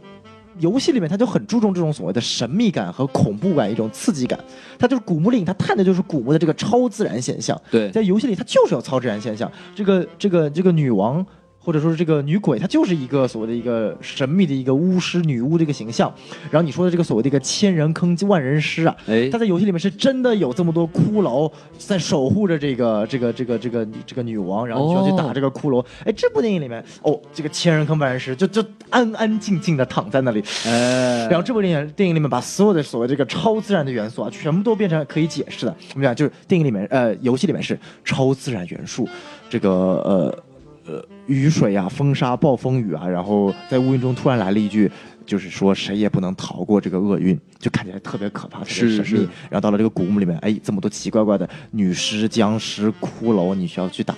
[0.59, 4.39] 游戏里面他就很注重这种所谓的神秘感和恐怖感，一种刺激感。
[4.79, 7.59] 他就是古墓丽影，他探的就是古墓的这个超自然现象。
[7.71, 9.51] 对，在游戏里，他就是有超自然现象。
[9.75, 11.25] 这个这个这个女王，
[11.63, 16.13] 或者说是这个女鬼，她就是一个所谓的一个神秘的一个巫师女巫这个形象。
[16.51, 25.85] 然后你说的这个所谓的一个千人坑万人尸啊，哎她，在游戏里面是真的有这么多骷髅在守护着这个这个这个这个这个女王，然后你需要去打这个骷髅。
[26.05, 30.43] 哎，这部电影里面，哦，这个千人坑万人尸就就安安静静的躺在那里。
[30.67, 35.77] 哎，然后这部电影电影里面把所有的所谓这个超自然的元素啊，全部都变成可以解释的。
[35.95, 39.07] 我们讲就是电影里面，呃，游戏里面是超自然元素，
[39.49, 40.45] 这个呃
[40.87, 44.91] 呃雨水啊、风沙、暴风雨啊，然后在乌云中突然来了一句。
[45.27, 49.05] 就是说，谁也不能逃过这个厄运，就看起来特别可怕，是神秘。
[49.05, 49.17] 是
[49.49, 54.17] 然后到了这个古墓里面，哎，这么多奇奇怪怪的女尸、僵尸、骷髅，你需要去打，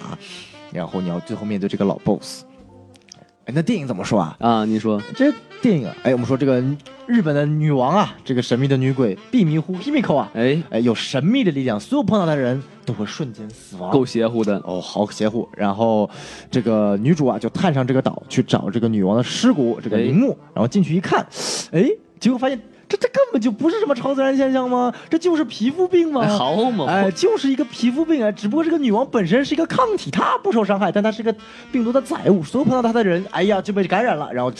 [0.72, 2.44] 然后你要最后面对这个老 boss。
[3.44, 4.36] 哎，那电影怎么说啊？
[4.40, 5.30] 啊，你说，这
[5.62, 6.60] 电影啊，哎，我们说这个
[7.06, 13.88] 日本的女王啊，这个神秘的女鬼碧迷糊 Himiko 啊，哎，哎，有神秘的力量，所有碰到她的人都会瞬间死亡。
[13.92, 15.48] 够邪乎的，哦，好邪乎。
[15.56, 16.10] 然后
[16.50, 21.24] 这个女主啊，就探上这个岛去找这个女王的尸骨，这个哎陵墓，然后进去一看，
[21.70, 24.92] 哎，结果发现这这根本就不是什么超自然现象吗？
[25.08, 26.22] 这就是皮肤病吗？
[26.24, 28.32] 哎，好嘛，哎，就是一个皮肤病啊！
[28.32, 31.32] 只不过这个女王本身是一个抗体，她不受伤害，但她是个
[31.70, 34.50] 病毒的载物，所有碰到她的人，哎呀就被感染了，然后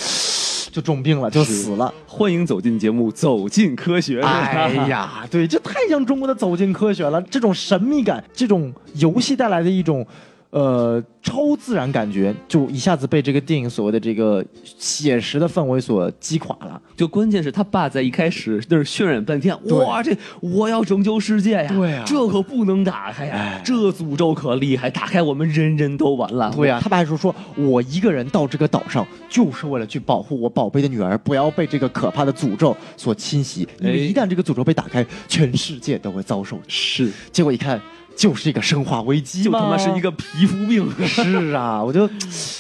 [0.73, 1.93] 就重病了，就死了。
[2.07, 4.21] 欢迎走进节目，走进科学。
[4.23, 10.05] 哎，呀，对，这太像中国的走进科学了，这种神秘感，这种游戏带来的一种。
[10.53, 16.81] 呃超自然感觉，就一下子被这个电影所谓的这个写实的氛围所击垮了。
[16.97, 26.53] 就关键是他爸在一开始就是渲染半天，哇，这我要拯救世界呀，对啊这可不能打开呀哎，这诅咒可厉害，打开我们人人都完了。
[26.55, 33.67] 对呀、他爸还说说，我一个人到这个岛上，就是为了去保护我宝贝的女儿，不要被这个可怕的诅咒所侵袭。
[33.81, 36.59] 因为哎一旦这个诅咒被打开，全世界都会遭受。
[36.69, 37.81] 是，结果一看，
[38.17, 40.91] 就是一个生化危机，就他妈是一个皮肤病。
[41.07, 42.09] 是啊，我就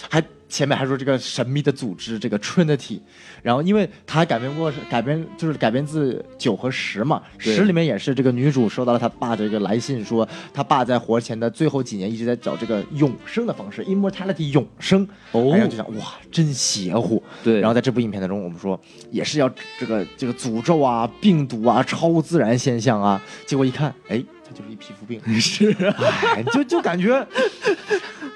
[0.08, 3.00] 还前面还说这个神秘的组织，这个 Trinity，
[3.42, 15.52] 然后因为他还改编过，改编就是改编自九和十嘛，十里面也是这个女主收到了她爸的一个来信，说她爸在活前的最后几年一直在找这个永生的方式，immortality 永生，哦。
[15.52, 17.22] 然后就想哇，真邪乎。
[17.42, 18.78] 对然后在这部影片当中，我们说
[19.10, 25.20] 也是要这个这个诅咒啊、病毒啊、超自然现象啊，结果一看，哎，它就是一皮肤病。
[25.40, 25.94] 是啊，
[26.36, 27.26] 哎，就就感觉，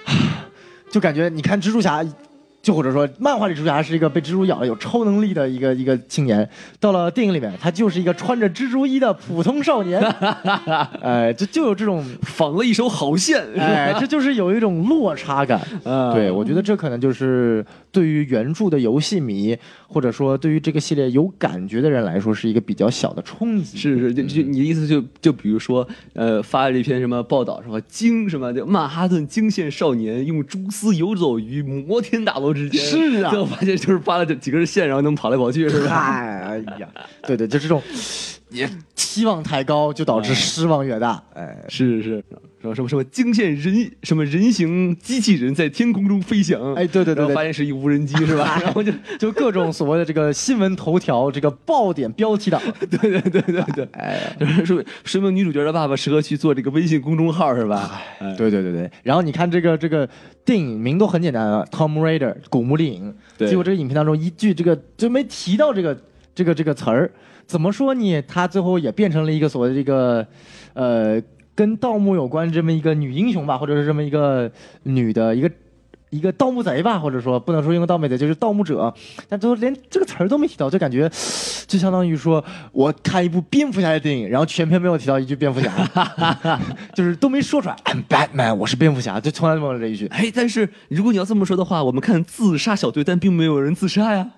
[0.91, 2.03] 就感觉你看蜘蛛侠，
[2.67, 6.51] 就或者说漫画里蜘蛛侠是一个被蜘蛛咬了有超能力的一个一个青年，
[6.81, 10.01] 到了电影里面，他就是一个穿着蜘蛛衣的普通少年，
[11.01, 15.61] 哎，就就有这种，仿了一手好线，是哎，这 就是有一种落差感。
[15.85, 23.79] 嗯对，我觉得这可能就是对于原著的游戏迷，或者说对于这个系列有感觉的人来说，是一个比较小的冲击。
[23.79, 35.95] 是是，就就你的意思就就比如说，呃，发了一篇什么报道，什么惊什么就，曼哈顿惊现少年用蛛丝游走于摩天大楼之间，是啊 最后发现就是扒了这几根线，然后能跑来跑去，是吧？
[35.95, 36.89] 哎呀，
[37.27, 37.83] 对对，就这种，
[38.51, 41.23] 也期望太高，就导致失望越大。
[41.35, 42.25] 哎，是是，
[42.61, 48.59] 什么什么什么惊现人什么人形机器人在天空中飞翔，哎对对对对然后发现是一无人机，是吧？
[48.65, 52.61] 然后就 就各种所谓的这个新闻头条，这个爆点标题党。
[52.91, 58.01] 对对对对对，哎，就是说说明女主角的爸爸适合去做这个微信公众号，是吧？
[58.19, 58.91] 哎，对对对对。
[59.03, 60.09] 然后你看这个这个
[60.45, 63.15] 电影名都很简单啊，Tom Raider 古墓丽影。
[63.39, 65.97] 对结果这个影片当中一句这个就没提到这个
[66.35, 67.11] 这个这个词儿，
[67.47, 68.23] 怎么说呢？
[68.23, 70.27] 他最后也变成了一个所谓的这个
[70.73, 71.21] 呃
[71.57, 74.49] 跟盗墓有关这么一个女英雄吧，或者是这么一个
[74.85, 75.51] 女的一个。
[76.11, 78.95] 一个盗墓贼吧，或者说不能说一个盗墓贼，就是盗墓者，
[79.29, 81.11] 但最后连这个词儿都没提到，就感觉
[81.67, 85.69] 就相当于说我看一部蝙蝠侠的电影，然后全篇没有提到一句蝙蝠侠，
[86.95, 90.07] 就是都没说出来，I'm Batman，我是蝙蝠侠，就从来没有这一句。
[90.07, 94.31] 哎，但是如果你要这么说的话，我们看自杀小队，但并没有人自杀呀。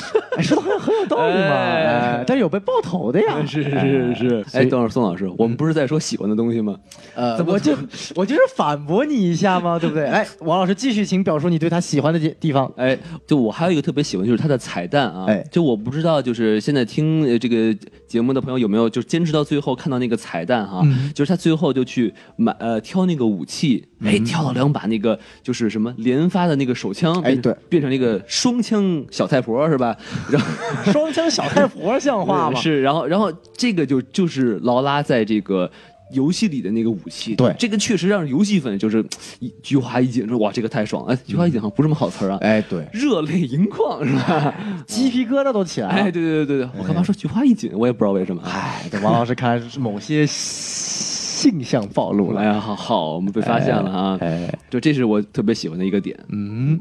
[0.36, 1.84] 哎，说的好像很有道理嘛，哎
[2.18, 3.44] 哎，但是有被爆头的呀。
[3.46, 4.44] 是是是是。
[4.52, 6.76] 哎，等会儿宋老师，我们不是在说喜欢的东西吗？
[7.14, 7.72] 呃，怎么我就
[8.16, 10.06] 我就是反驳你一下嘛，对不对？
[10.06, 12.72] 哎，王老师继续，请表述你对他喜欢的地地方。
[12.76, 15.26] 哎，就我还有一个特别喜欢，就是他的彩蛋啊。
[15.28, 17.74] 哎就我不知道，就是现在听呃这个
[18.06, 29.81] 节目的朋友有没有，就是坚持到最后看到那个彩蛋哈、嗯就是他最后就去买呃挑那个武器，哎，挑了两把那个就是什么连发的那个手枪，哎对变成那个双枪小太婆是吧？
[30.30, 30.92] 然后。
[30.92, 32.58] 双枪小太婆像话吗？
[32.62, 35.70] 是，然后然后这个就就是劳拉在这个。
[36.12, 39.02] 游戏里的那个武器，对这个确实让游戏粉就是
[39.38, 44.54] 一菊花一紧，说哇这个太爽了，哎，菊花一紧好像不是什么好词儿啊，哎，对，热泪盈眶是吧？
[44.86, 45.94] 鸡皮疙瘩都起来了。
[45.94, 47.70] 哎，对对对对对，我干嘛说菊花一紧？
[47.72, 48.42] 我也不知道为什么。
[48.44, 52.42] 哎，这王老师看来是某些性向暴露了。
[52.42, 54.18] 哎呀，好好，我们被发现了啊！
[54.20, 56.14] 哎，就这是我特别喜欢的一个点。
[56.28, 56.78] 嗯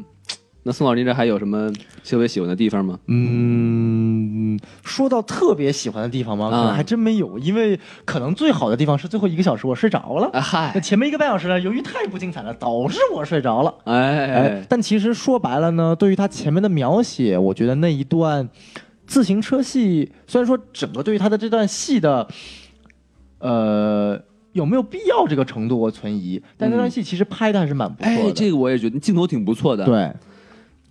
[0.64, 1.72] 那宋老师，您这还有什么
[2.04, 3.00] 特别喜欢的地方吗？
[3.08, 6.52] 嗯，说到特别喜欢的地方吗？
[6.52, 10.30] 可能啊还真没有，因为可能最好的地方是最后一个小时我睡着了。
[10.34, 13.74] 啊嗨那，前面一个半小时呢，由于太不精彩了，导致我睡着了。
[13.86, 18.48] 哎哎，但其实说白了呢，对于他前面的描写，我觉得那一段
[19.08, 22.28] 自行车戏，虽然说整个对于他的这段戏的，
[23.40, 24.22] 呃，
[24.54, 28.30] 有没有必要这个程度我存疑，但那段戏其实拍的还是蛮不错的。
[28.30, 30.14] 哎，这个我也觉得镜头挺不错的。，对，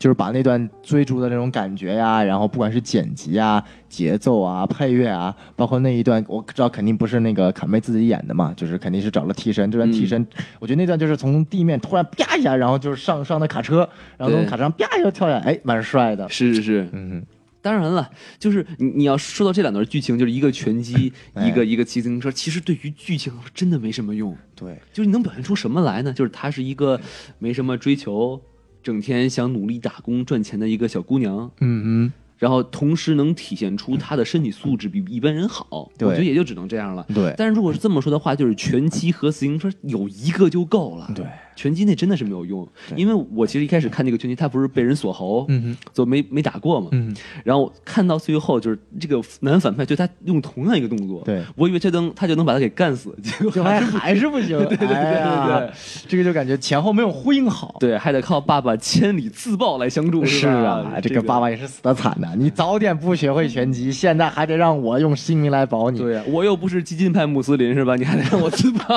[0.00, 9.70] 就是把那段追逐的那种感觉呀，然后不管是剪辑啊、节奏啊、配乐啊，包括那一段，我知道肯定不是那个卡妹自己演的嘛，就是肯定是找了替身。
[9.70, 10.26] 这段替身，
[10.58, 13.86] 我觉得那段就是从地面突然啪一下，然后就是上上的卡车，
[14.16, 16.26] 然后从卡车上啪一下跳下来，哎，蛮帅的。
[16.30, 16.88] 是是是。
[16.92, 17.22] 嗯，
[17.60, 24.34] 当然了，就是你你要说到这两段剧情，就是一个拳击， 哎一个一个骑自行车，其实对于剧情真的没什么用。
[24.56, 26.10] 对，就是你能表现出什么来呢？
[26.10, 26.98] 就是他是一个
[27.38, 28.40] 没什么追求，
[28.82, 36.08] 整天想努力打工赚钱的一个小姑娘，嗯嗯然后同时能体现出她的身体素质比一般人好，对。
[36.08, 37.04] 我觉得也就只能这样了。
[37.14, 41.12] 对，但是如果是这么说的话，就是拳击和自行车有一个就够了。
[41.14, 41.26] 对，
[41.60, 55.70] 拳击那真的是没有用，因为我其实一开始看那个拳击，他不是被人锁喉，嗯就没没打过嘛，嗯，然后看到最后就是这个男反派对他用同样一个动作，对我以为他能他就能把他给干死，结果就还 还是不行，对对对对对
[56.08, 57.76] 这个就感觉前后没有呼应好。
[57.78, 62.28] 对，还得靠爸爸千里自爆来相助，是吧啊，这个爸爸也是死的惨的。
[62.36, 65.98] 你早点不学会拳击， 现在还得让我用性命来保你。
[65.98, 67.96] 对，我又不是激进派穆斯林是吧？
[67.96, 68.96] 你还得让我自爆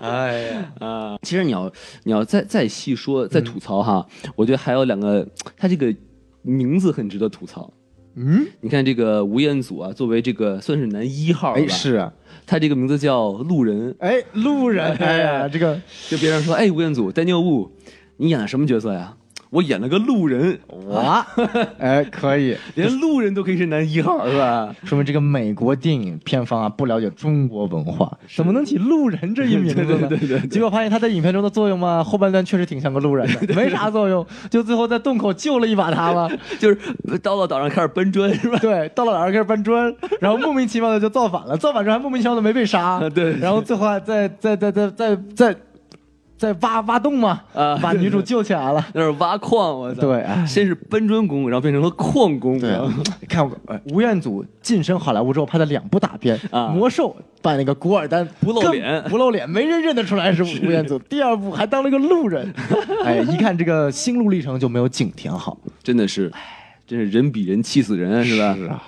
[0.00, 1.16] 哎呀，啊！
[1.22, 1.70] 其实你要
[2.04, 5.94] 你要再再细说再吐槽哈，我觉得还有两个，他这个
[6.42, 7.72] 名字很值得吐槽。
[8.16, 12.12] 嗯，你看这个吴彦祖啊，作为这个算是男一号吧哎是啊，
[12.44, 17.70] 他这个名字叫路人，哎路人，哎呀， 这个就别人说，哎，吴彦祖，Daniel Wu，
[18.16, 19.16] 你演的什么角色呀？
[19.50, 21.26] 我演了个路人，哇，
[21.78, 24.72] 哎可以，连路人都可以是男一号是吧？
[24.84, 30.06] 说明这个美国电影片方啊不了解中国文化，怎么能起路人这一名字呢？
[30.08, 36.30] 对对对对结果发现他在影片中的作用嘛，后半段确实挺像个路人的， 没啥作用，就最后在洞口救了一把他嘛。
[36.60, 36.78] 就是
[37.20, 38.56] 到了岛上开始搬砖是吧？
[38.62, 43.36] 对，到了岛上开始搬砖，然后莫名其妙的就造反了，造反之后还莫名其妙的没被杀，对。
[43.38, 44.88] 然后最后还再再再再
[45.34, 45.56] 再
[46.40, 47.76] 再再挖挖洞嘛，啊。
[47.80, 48.84] 把女主救起来了。
[48.94, 50.00] 那是挖矿，我操！
[50.00, 50.44] 对哎。
[50.46, 51.60] 先是搬砖工，然后。
[51.60, 52.74] 变成了矿工，对
[53.28, 53.46] 看
[53.92, 56.68] 吴彦祖晋升好莱坞之后拍的两部大片，啊。
[56.68, 59.02] 魔兽》扮那个古尔丹，不露脸。
[59.10, 60.98] 不露脸，没人认得出来是吴彦祖。
[61.00, 62.50] 第二部还当了个路人，
[63.04, 66.32] 哎，一看这个心路历程就没有景甜好，真的是，
[66.86, 68.54] 真是人比人气死人是吧？
[68.56, 68.82] 是啊，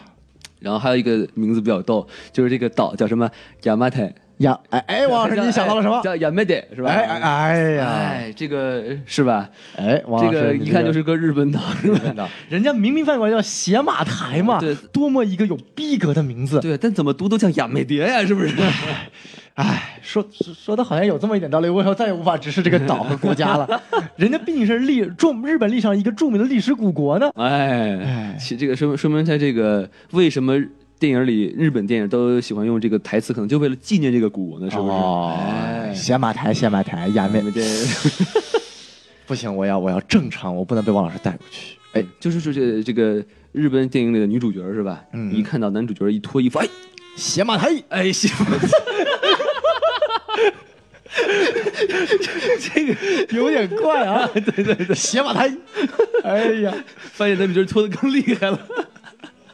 [0.60, 3.28] 然后还有一个名字比较逗，就是这个岛叫什么？
[3.64, 6.00] 亚麻泰，呀，哎哎，王老师你想到了什么？
[6.02, 6.90] 叫亚麻泰是吧？
[6.90, 9.48] 哎哎哎呀，哎，这个是吧？
[9.76, 16.60] 哎，王这老师这个一看就是个日本岛日本岛，人家明明饭馆叫写马台嘛，对多么一个有逼格的名字。
[16.60, 18.54] 对，但怎么读都叫亚美蝶呀，是不是？
[19.54, 23.82] 哎，说说说的好像有这么一点道理，我以后再也无法直视这个岛和国家了。
[24.16, 27.30] 人家毕竟是历著日本历史上一个著名的历史古国呢。
[27.34, 30.58] 哎哎，其这个说明说明在这个为什么
[31.02, 34.88] 电影里日本电影都喜欢用这个台词，可能就为了纪念这个古文呢，是不是？
[34.92, 37.42] 哦哎，写马台，写马台，亚美。
[39.26, 41.76] 不行，我要我要正常，我不能被王老师带过去。
[41.94, 45.02] 哎，就是说这这个日本电影里的女主角是吧？
[45.12, 46.68] 嗯一看到男主角一脱衣服，哎
[47.16, 48.68] 写马台，哎，写马台，
[52.72, 52.94] 这个
[53.36, 54.30] 有点怪啊。
[54.32, 55.52] 对 对对，邪马台。
[56.22, 56.72] 哎呀，
[57.10, 58.60] 发现男主角脱的更厉害了。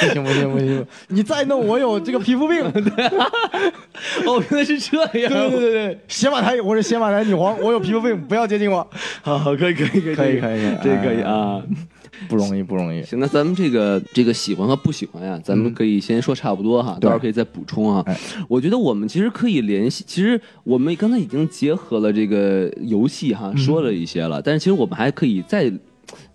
[0.00, 2.62] 不行不行不行，你再弄我有这个皮肤病。
[4.26, 5.08] 哦，原来是这样。
[5.12, 8.86] 对对对对，写马台，我是写马台女皇， 我有皮肤病，不要接近我。
[9.22, 11.62] 好好，可以可以可以可以可以这个可以啊。
[12.28, 13.02] 不容易不容易。
[13.02, 18.16] 行，那咱们这个这个喜欢和不喜欢呀，咱们可以先说差不多哈，对到时候可以再补充啊哎。
[18.48, 25.72] 我觉得我们其实可以联系，其实我们刚才已经结合了这个游戏哈，说了一些了，但是其实我们还可以再。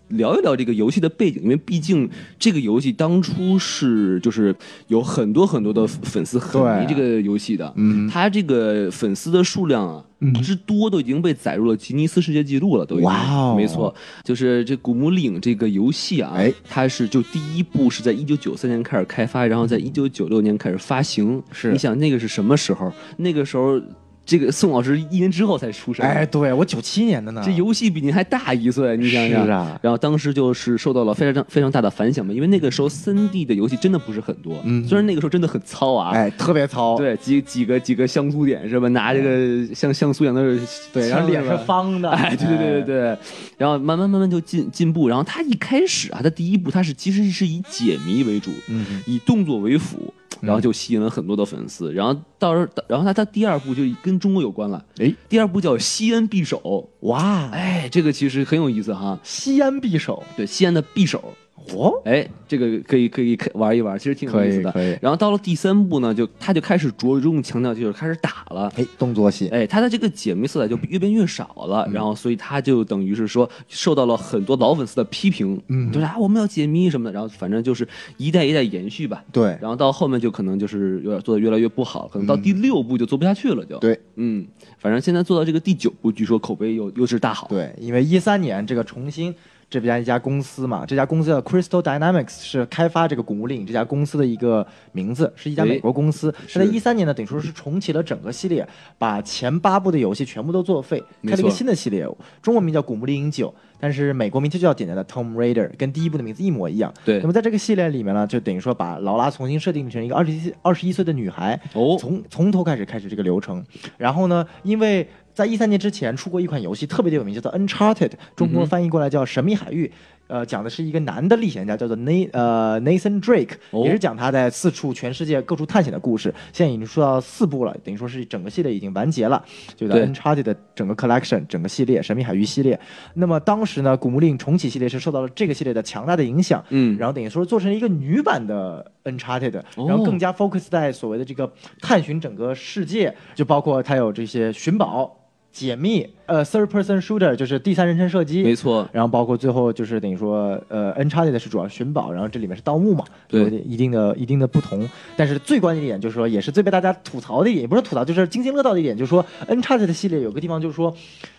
[0.09, 4.55] 聊一聊这个游戏的背景，因为毕竟这个游戏当初是就是
[4.87, 8.07] 有很多很多的粉丝很迷这个游戏的，嗯。
[8.09, 10.33] 它这个粉丝的数量啊嗯。
[10.41, 13.05] 之多都已经被载入了吉尼斯世界纪录了，都已经。
[13.05, 13.55] 哇哦。
[13.57, 13.93] 没错，
[14.23, 16.53] 就是这《古墓丽影》这个游戏啊，哎。
[16.67, 21.41] 它是就第一部是在一九九三年开始开发，然后在一九九六年开始发行。
[21.51, 21.71] 是。
[21.71, 22.91] 你想那个是什么时候？
[23.17, 23.79] 那个时候，
[24.27, 26.05] 这个宋老师一年之后才出生。
[26.05, 29.45] 哎，对我九七年的呢，这游戏比您还大一岁，你想想。
[29.45, 29.79] 是啊。
[29.81, 34.85] 然后当时就是受到了非常非常大的反响嘛，因为那个时候三 D 的游戏真的不是很多，嗯。
[34.85, 36.11] 虽然那个时候真的很糙啊。
[36.13, 38.89] 哎特别糙，对，几几个几个像素点是吧？
[38.89, 40.57] 拿这个像像素一样的
[40.91, 43.17] 对，然后脸是方的，哎，对对对对对，
[43.57, 61.33] 然后慢慢慢慢就进进步，然后他一开始啊，他第一步他是其实是以解谜为主，嗯，以动作为辅，然后就吸引了很多的粉丝，然后到时候然后他他第二部就跟中国有关了，哎，第二部叫西安匕首，哇，哎，这个其实很有意思哈，西安匕首，对，西安的匕首，
[61.75, 64.71] 哦，哎，这个可以可以看玩一玩，其实挺有意思的。
[64.71, 68.71] 可以可以然后到了第三部呢，就他就开始着重强调就是开始打了。
[68.75, 79.23] 哎，动作戏，哎，他的这个解谜色彩就越变越少了，嗯然后所以他就等于是说受到了很多老粉丝的批评，嗯就是啊我们要解谜什么的，然后反正就是一代一代延续吧。
[79.31, 84.45] 对然后到后面就可能就是有点做的越来越不好，可能到第六部就做不下去了，就对嗯，
[84.79, 87.47] 反正现在做到这个第九部，据说口碑又又是大好。
[87.47, 89.33] 对，因为一三年这个重新。
[89.69, 96.33] 这边一家公司嘛，这家公司叫 Crystal Dynamics，是开发这个《古墓丽影》这家公司的一个名字，是一家哎美国公司。
[96.53, 98.65] 它在一三年呢，等于说是重启了整个系列，
[98.97, 102.07] 把前八部的游戏全部都作废，开了一个新的系列，
[102.41, 106.93] 中文名叫《古墓丽影九》，但是美国名字就叫简单的 Tomb Raider，跟第一部的名字一模一样。
[107.03, 113.61] 对那么在这个系列里面呢，就等于说把劳拉重新设定成一个二十一二十一岁的女孩，哦从从头开始开始这个流程。
[113.97, 115.05] 然后呢，因为
[115.37, 119.85] 在一三年之前出过一款游戏，特别的有名，叫做 Uncharted，中国翻译过来叫《神秘海域》。
[120.25, 126.33] 呃，讲的是一个男的历险家，叫做 Na 呃 Nathan Drake，、哦也是讲他在四处全世界各处探险的故事。
[126.51, 129.41] 现在已经出到四部了，等于说是整个系列已经完结了，
[129.77, 132.77] 就叫 Uncharted 的整个 collection 整个系列《神秘海域》系列。
[133.13, 141.49] 那么当时呢，古墓丽影重启系列是受到了这个系列的强大的影响，嗯，然后等于说做成了一个女版的 Uncharted，然后更加 focus 在所谓的这个
[141.79, 145.17] 探寻整个世界，就包括它有这些寻宝、
[145.51, 153.41] 解密，呃，third person shooter 就是第三人称射击，没错，然后包括最后就是等于说，呃，Uncharted 是主要寻宝，然后这里面是盗墓嘛，对。
[153.41, 154.87] 有一定的一定的不同。
[155.15, 160.93] 但是最关键的一点就是说，也是最被大家吐槽的一点，也不是吐槽，就是津津乐道的一点，就是说 Uncharted 系列有个地方就是说，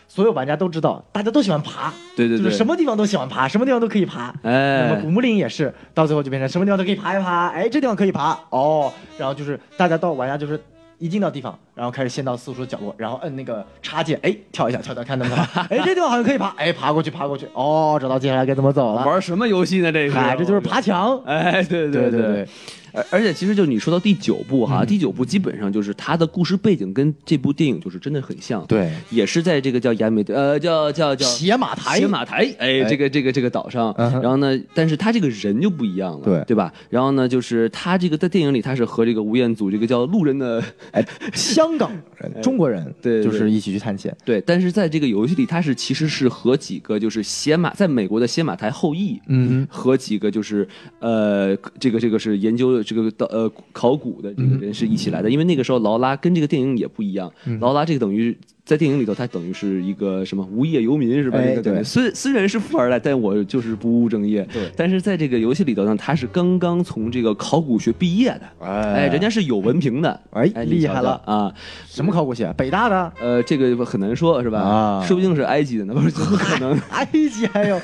[0.09, 4.35] 所有玩家都知道，大家都喜欢爬，对对对，就是什么地方都喜欢爬，什么地方都可以爬。
[4.43, 10.61] 那么哎古，墓丽影也是，到最后就变成什么地方都可以爬一爬，哎，这地方可以爬哦，然后就是大家到玩家就是
[10.99, 19.93] 一进到地方，然后开始先到四处的角落，然后摁那个插件，哎，跳一下，跳跳看能不能爬， 哎，这地方好像可以爬，哎，爬过去，爬过去，哦，知道接下来该怎么走了，玩什么游戏呢？
[19.93, 21.91] 这哎，这就是爬墙，哎，对。
[21.91, 22.49] 对对对，
[22.93, 24.87] 而而且其实就你说到第九部哈，嗯。
[24.87, 34.23] 第九部基本上就是它的故事背景跟这部电影就是真的很像，，对，也是在这个叫亚美呃叫叫叫斜马台，斜马台，哎，哎这个这个这个岛上，嗯哼。
[34.23, 36.45] 然后呢，但是他这个人就不一样了，对。
[36.49, 36.73] 对吧？
[36.89, 40.63] 然后呢，就是他这个在电影里他是和这个吴彦祖这个叫路人的，
[40.93, 50.67] 哎，香港人、 中国人，对对就是一起去探险，对，但是在这个游戏里他是其实是和几个就是斜马在美国的斜马台后裔，嗯，和几个就是
[51.01, 61.39] 呃，这个这个是研究这个呃考古的这个人是一起来的，因为那个时候劳拉跟这个电影也不一样，劳拉这个等于在电影里头，他等于是一个什么无业游民是吧？
[61.39, 64.47] 哎这个感觉对虽虽然是富二代，但我就是不务正业。
[64.53, 71.55] 对但是在这个游戏里头呢，他是刚刚从这个考古学毕业的，哎哎，人家是有文凭的，哎厉害了啊！
[71.87, 72.53] 什么考古学？
[72.59, 74.61] 北大的，呃，这个很难说，是吧？
[74.61, 76.11] 啊说不定是埃及的呢，不是？
[76.11, 76.79] 怎么可能？
[76.91, 77.81] 埃及还有，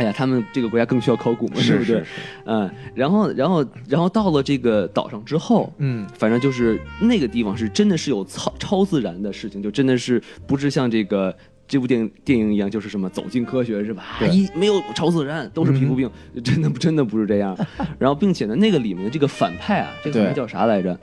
[0.00, 2.06] 哎呀，他们这个国家更需要考古嘛，是对不对是？
[2.44, 11.34] 嗯，然后，然后，然后到了这个岛上之后，嗯，反正就是那个地方是真的是有超超自然的事情，就真的是不是像这个。
[11.70, 14.18] 这部电影电影一样，就是什么走进科学是吧？
[14.32, 16.10] 一没有超自然，都是皮肤病，
[16.42, 17.56] 真的真的不是这样。
[17.96, 20.98] 然后，并且呢，那个里面的这个反派啊，这个反派叫啥来着？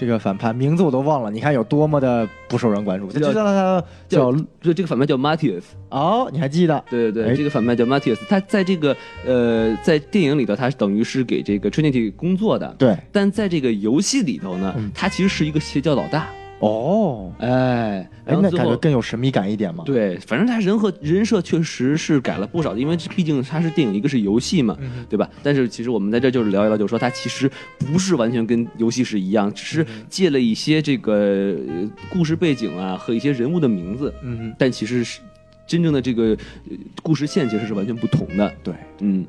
[0.00, 4.32] 这个反派名字我都忘了，你看有多么的不受人关注，就叫叫他叫
[4.62, 6.82] 就这个反派叫 Matthias，哦，你还记得？
[6.88, 7.36] 对对对，哎。
[7.36, 8.96] 这个反派叫 Matthias，他在这个
[9.26, 14.90] 呃在电影里头，他等于是给这个 Trinity 工作的，对，但在这个游戏里头呢，嗯。
[14.94, 16.28] 他其实是一个邪教老大，
[16.60, 19.82] 哦，哎，哎那感觉更有神秘感一点嘛。
[19.84, 25.28] 对，反正他人和人设确实是改了不少的，因为毕竟它是电影，一个是游戏嘛，嗯对吧？
[25.42, 35.20] 但是其实我们在这就是聊一聊，就是说它其实不是完全跟游戏是一样，只是嗯借了一些这个呃故事背景啊和一些人物的名字，嗯，但其实是
[35.66, 36.36] 真正的这个
[36.68, 38.52] 呃故事线其实是完全不同的。
[38.62, 39.26] 对，嗯，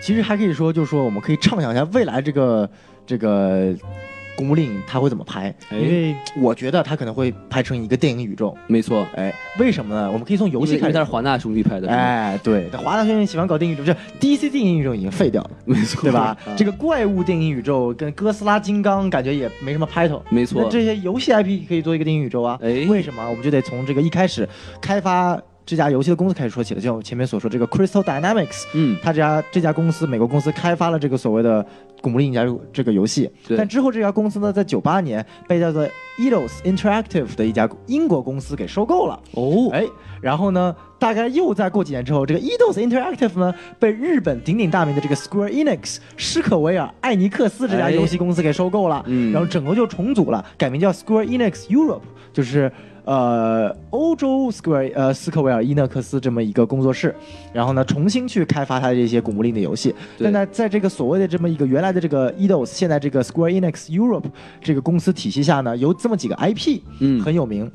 [0.00, 2.70] 其实还可以说，就是说我们可以畅想一下未来这个
[3.04, 3.74] 这个。
[4.36, 5.54] 古墓丽影它会怎么拍？
[5.70, 8.56] 哎因为我觉得它可能会拍成一个电影宇宙。
[8.66, 10.10] 没错，哎，为什么呢？
[10.10, 11.10] 我们可以从游戏开始因为因为他是。
[11.10, 16.36] 华纳兄弟拍的，哎，对，华纳兄弟喜欢搞电影宇宙，这 DC 电影宇宙已经废掉了，没错，对吧？
[16.44, 20.22] 啊这个怪物电影宇宙跟哥斯拉、金刚感觉也没什么拍头。
[20.30, 22.58] 没错那，这些游戏 IP 可以做一个电影宇宙啊？
[22.62, 23.24] 哎为什么？
[23.28, 24.48] 我们就得从这个一开始
[24.80, 26.80] 开发这家游戏的公司开始说起了。
[26.80, 31.62] 就像我前面所说，这个 Crystal Dynamics，嗯，它这家这家公司，美国公司开发了这个所谓的
[32.04, 33.30] 《古墓丽影》家这个游戏。
[33.56, 35.88] 但之后这家公司呢，在九八年被叫做
[36.18, 39.18] Eidos Interactive 的一家英国公司给收购了。
[39.32, 39.86] 哦，哎，
[40.20, 52.02] 然后呢，大概又再过几年之后，这个 Eidos Interactive 呢被日本鼎鼎大名的这个 Square Enix 施可维尔艾尼克斯这家哎游戏公司给收购了，嗯然后整个就重组了，改名叫 Square Enix Europe，
[52.34, 52.70] 就是。
[53.04, 57.14] 呃，欧洲 Square 呃斯科维尔伊诺克斯这么一个工作室，
[57.52, 59.94] 然后呢重新去开发它的这些古墓丽影的游戏。
[60.16, 64.24] 对但在在这个所谓的这么一个原来的这个 Eidos，现在这个 Square Enix Europe
[64.60, 67.70] 这个公司体系下呢，有这么几个 IP 嗯，很有名，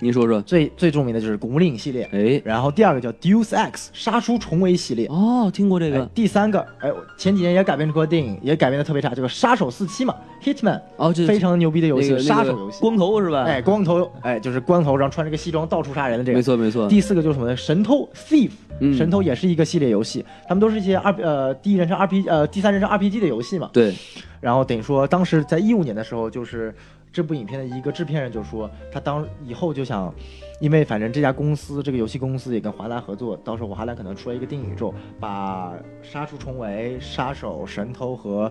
[0.00, 5.06] 您说说，最最著名的就是古墓丽影系列，哎，然后第二个叫 Deus Ex 杀出重围系列。
[5.06, 12.80] 哦，听过这哎个，，第三个，哎，前几年也改编出过电影，也改编的特别差，这个《杀手四七》嘛，Hitman，哦，这非常牛逼的游戏，那个杀手游戏。
[12.80, 13.44] 光头是吧？
[13.44, 16.38] 哎，光头， 哎，就是光头，然后穿着个西装到处杀人的这个。
[16.38, 17.56] 没错没错，第四个就是什么呢？
[17.56, 18.50] 神偷 Thief，、
[18.80, 23.70] 嗯神偷也是一个系列游戏，他们都是一些二呃第一人称 RPG 呃第三人称 RPG 的游戏嘛。
[23.72, 23.94] 对，
[24.40, 26.74] 然后等于说，当时在一五年的时候，就是
[27.12, 30.12] 这部影片的一个制片人就说，他当以后就想，
[30.60, 35.72] 因为反正这家公司这个游戏公司也跟华纳合作，到时候华纳可能出来一个电影宇宙，把
[36.02, 38.50] 杀出重围、杀手、神偷和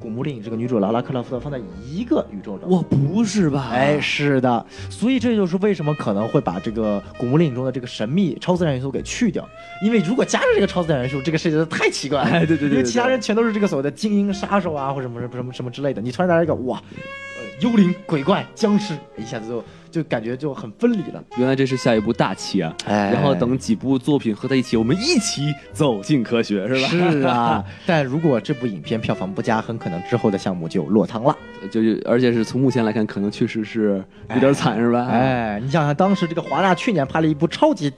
[0.00, 2.68] 古墓丽影这个女主劳拉克劳福特放在一个宇宙中。
[2.68, 3.68] 我，不是吧？
[3.72, 9.48] 哎，是的，所以这就是为什么可能会把这个《古墓丽影》中的这个神秘超自然元素给去掉，
[9.84, 12.30] 因为如果加上这个超自然元素，这个世界就太奇怪了。
[12.30, 21.22] 哎对对对对因为其他人全都是这个所谓的精英杀手啊，或者什么什么什么之类的，你突然来了一个哇，呃，幽灵、鬼怪、僵尸，一下子就就感觉就很分离了。
[21.36, 22.74] 原来这是下一部大戏啊！
[22.86, 26.88] 哎然后等几部作品合在一起，我们一起走进科学，是吧？
[26.88, 31.36] 是啊， 但如果这部影片票房不佳，很可能之后的项目就落汤了。
[31.70, 34.02] 就是而且是从目前来看，可能确实是
[34.34, 37.92] 有点惨，是吧？，哎，你想想，当时这个华纳去年拍了一部超级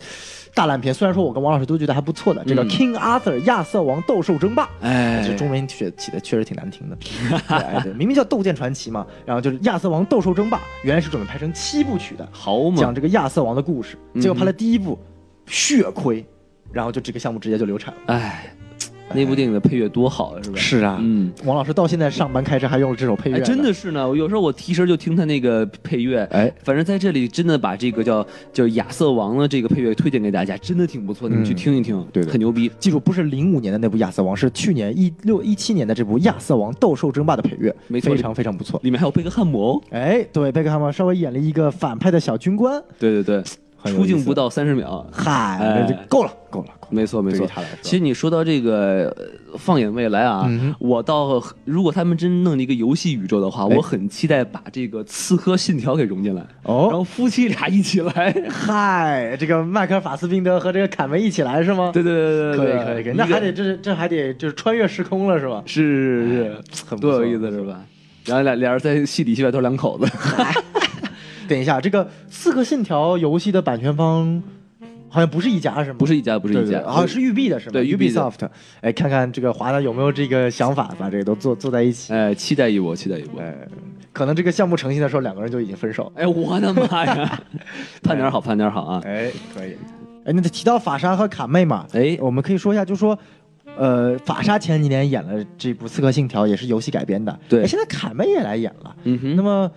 [0.55, 4.65] 大烂片，虽然说我跟王老师都觉得还不错的，这个嗯《King Arthur 亚瑟王斗兽争霸》。
[4.81, 14.97] 哎，这中文起起的确实挺难听的，对哎对，明明叫《斗剑传奇》嘛，然后就是亚瑟王斗兽争霸，原来是准备拍成七部曲的，好嘛讲，这个亚瑟王的故事，结果拍了嗯第一部，
[15.47, 16.25] 血亏，
[16.73, 18.01] 然后就这个项目直接就流产了。
[18.15, 18.55] 哎，
[19.13, 20.57] 那部电影的配乐多好啊，是吧？
[20.57, 21.33] 是啊嗯。
[21.45, 24.09] 王老师到现在上班开车还用了这首配乐哎，真的是呢！
[24.09, 32.71] 我有时候我提神就听他那个配乐，哎，反正在这里真的把这个叫叫亚瑟王的这个配乐推荐给大家，真的挺不错，你们去嗯听一听，对的很牛逼。
[32.79, 38.81] 记住，不是零五年的那部亚瑟王，是去年一六一七年的这部亚瑟王斗兽争霸的配乐，没错非常非常不错。
[38.83, 46.69] 里面还有贝克汉姆哦，哎，对，贝克汉姆稍微演了一个反派的小军官，对对对，出镜不到三十秒，嗨，够了，够了。
[46.95, 47.47] 没错没错。
[47.83, 53.77] 其实你说到这个呃放眼未来啊，嗯我倒如果他们真弄一个游戏宇宙的话，哎。
[53.77, 56.89] 我很期待把这个《刺客信条》给融进来，哦。
[56.91, 58.33] 然哦，后夫妻俩一起来。
[58.49, 61.91] 嗨，这个迈克尔·法斯宾德和这个凯文一起来是吗？
[61.93, 65.63] 对对对对可以对，可以可以，那还得这这还得就是穿越时空了是吧？
[65.67, 67.81] 是是是，很不错多有意思是吧？
[68.27, 70.11] 然后俩俩人在戏里戏外都是两口子，
[71.47, 74.43] 等一下，这个《刺客信条》游戏的版权方
[75.15, 75.97] 好像不是一家是吗？
[75.97, 77.73] 不是一家不是一家，好像是育碧的是吗？
[77.75, 78.49] 对育碧的 Ubisoft。
[78.81, 82.13] 哎，看看这个华纳有没有这个想法，把这个都做做在一起。
[82.13, 83.41] 哎，期待一波，期待一波。
[83.41, 83.57] 哎，
[84.13, 86.13] 可能这个项目成型的时候，两个人就已经分手了。
[86.17, 87.41] 哎，我的妈呀！
[88.03, 89.03] 盼点好，盼点好啊！
[89.05, 89.77] 哎，可以。
[90.25, 93.17] 哎，那提到法莎和卡妹嘛，哎我们可以说一下，就说，
[93.77, 97.39] 呃，法莎前几年演了这部《刺客信条》，也是游戏改编的。
[97.49, 98.97] 对哎现在卡妹也来演了。
[99.05, 99.71] 嗯哼，那么，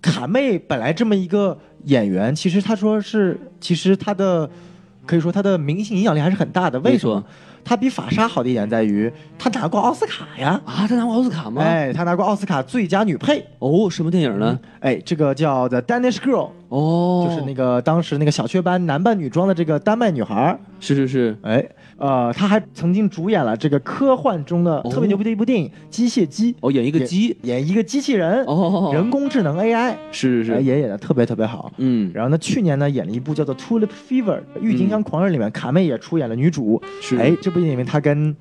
[0.00, 4.50] 卡妹本来这么一个演员，其实她说是，其实她的
[5.06, 6.78] 可以说他的明星影响力还是很大的。
[6.80, 7.24] 为什么没错？
[7.64, 10.60] 她比法莎好的一点在于，他拿过奥斯卡呀。
[10.64, 11.62] 啊，他拿过奥斯卡吗？
[11.62, 13.44] 哎，他拿过奥斯卡最佳女配。
[13.60, 14.58] 哦，什么电影呢？
[14.80, 20.58] 哎，这个叫《The Danish Girl》，哦，就是那个当时那个小雀斑男扮女装的这个丹麦女孩。
[20.80, 21.64] 是是是，哎，
[22.02, 24.90] 呃，他还曾经主演了这个科幻中的哦。
[24.90, 31.70] 特别牛逼的一部电影《机械姬》，哦，演一个机，演一个机器人，哦，人工智能 AI，哎是是是，也演的特别特别好。
[31.76, 36.82] 嗯，然后呢，去年呢演了一部叫做《Tulip Fever》郁金香狂热里面，卡妹也出演了女主。
[37.00, 37.16] 是。
[37.18, 38.34] 哎，这部电影里面她跟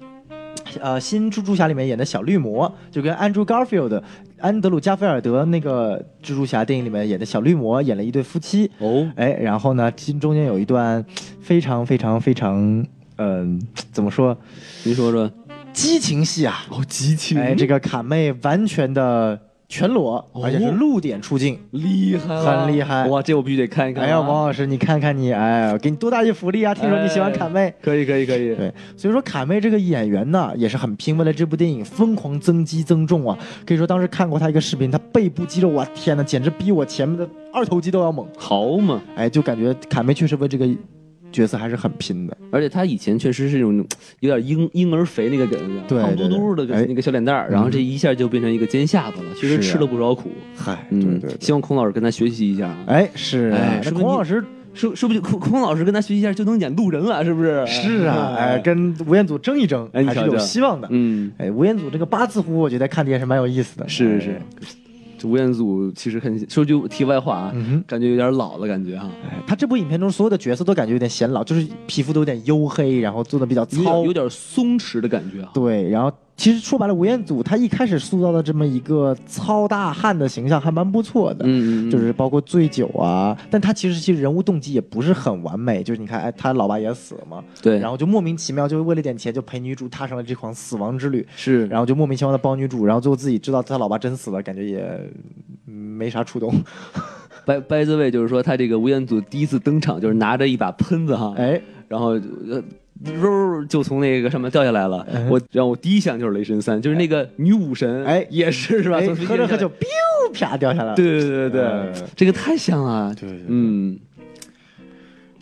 [0.80, 4.02] 呃新蜘蛛侠里面演的小绿魔，就跟 Andrew Garfield、
[4.40, 8.72] 安德鲁加菲尔德那个蜘蛛侠电影里面演的小绿魔演了一对夫妻。
[8.80, 11.06] 哦，哎，然后呢，其中间有一段
[11.42, 12.84] 非常非常非常，
[13.22, 13.62] 嗯、
[13.92, 14.36] 怎么说，
[14.84, 15.32] 您说说，
[15.72, 16.66] 激情戏啊！
[16.70, 21.58] 哦，激情，哎，这个卡妹完全的全裸，哦而且是露点出镜。
[21.72, 24.06] 厉害了，很厉害哇，这我必须得看一看啊。
[24.06, 26.74] 哎呀，王老师，你看看你，哎，给你多大一福利啊！
[26.74, 27.74] 听说你喜欢卡妹。
[27.82, 33.38] 可以可以可以，对，所以说卡妹这个演员呢，也是很拼，为了这部电影疯狂增肌增重啊！
[33.66, 38.28] 可以说当时看过她一个视频，她背部肌肉，哇天呐，简直比我前面的二头肌都要猛！
[38.38, 39.00] 好猛。
[39.16, 40.68] 哎，就感觉卡妹确实为这个
[41.32, 42.38] 角色还是很拼的。
[42.52, 43.86] 而且他以前确实是那种
[44.20, 50.30] 有点婴婴儿肥那个梗，对胖嘟嘟的那个小脸蛋儿，然后这一下就变成一个尖下巴了，确实吃了不少苦。
[50.56, 52.78] 嗨，嗯，对对对，希望孔老师跟他学习一下啊。
[52.88, 53.52] 哎，是
[53.94, 57.66] 孔老师说说不定孔孔老师跟他学习一下就能演路人了，是不是？
[57.68, 60.88] 是啊，哎，跟吴彦祖争一争，还是有希望的。
[60.92, 63.88] 嗯，哎，吴彦祖这个八字胡，我觉得看的也是蛮有意思的。
[63.88, 64.42] 是是哎，
[65.22, 67.84] 这吴彦祖其实很说句题外话啊，嗯。
[67.86, 74.12] 感觉有点老了，感觉哈，哎，他这部影片中所有的角色都感觉有点显老，就是皮肤都有点黝黑，然后做的比较有糙有。
[74.12, 75.52] 点松弛的感觉啊。
[75.54, 76.12] 对，然后
[76.42, 81.46] 其实说白了，吴彦祖他一开始塑造的这么一个糙大汉的形象还蛮不错的。
[81.46, 81.92] 嗯嗯，嗯。
[81.92, 91.68] 就是包括醉酒啊，但他其实其实人物动机也不是很完美，就是你看，哎，他老爸也死了嘛，对，然后就莫名其妙就为了点钱就陪女主踏上了这场死亡之旅，是。
[91.68, 94.82] 然后就莫名其妙的帮女主，然后最后自己知道他老爸真死了，感觉也
[95.68, 96.52] 嗯没啥触动，
[97.46, 102.20] 掰掰子位，就是说他这个吴彦祖第一次登场就是拿着一把喷子哈，哎，然后
[103.06, 105.06] 呃肉就从那个上面掉下来了。
[105.30, 109.00] 我让我第一想就是雷神三，就是那个女武神，哎也是是吧？
[109.28, 110.96] 喝着喝着，biu 啪掉下来了。
[110.96, 113.14] 对对对对这个太像了。
[113.16, 114.00] 对嗯。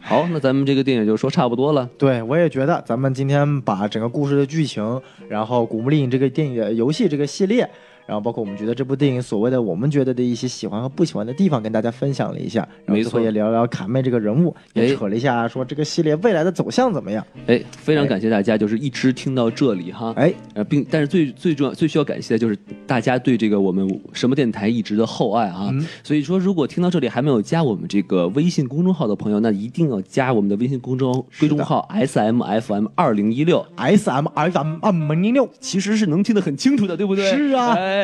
[0.01, 1.87] 好，那咱们这个电影就说差不多了。
[1.97, 7.69] 对，我也觉得咱们今天把整个故事的剧情，然后《古墓丽影》这个电影的游戏这个系列，
[8.09, 12.67] 然后包括我们觉得这部电影所谓的我们觉得的一些喜欢和不喜欢的地方，跟大家分享了一下。
[12.83, 17.23] 然后没错最后也聊聊卡妹这个人物，也哎扯了一下说这个系列未来的走向怎么样。
[17.45, 20.11] 哎，非常感谢大家，就是一直听到这里哈。
[20.15, 22.57] 哎，呃，并但是最最重要、最需要感谢的就是
[22.87, 25.69] 大家对这个我们什么电台一直的厚爱啊。
[25.71, 37.29] 嗯所以说，如果听到这里还没有加我们这个微信公众号的朋友，那一定要加我们的微信公众公众号 S M F M 二零一六 S M F M 二零一六，其实是能听得很清楚的，对不对？
[37.29, 37.98] 是啊哎，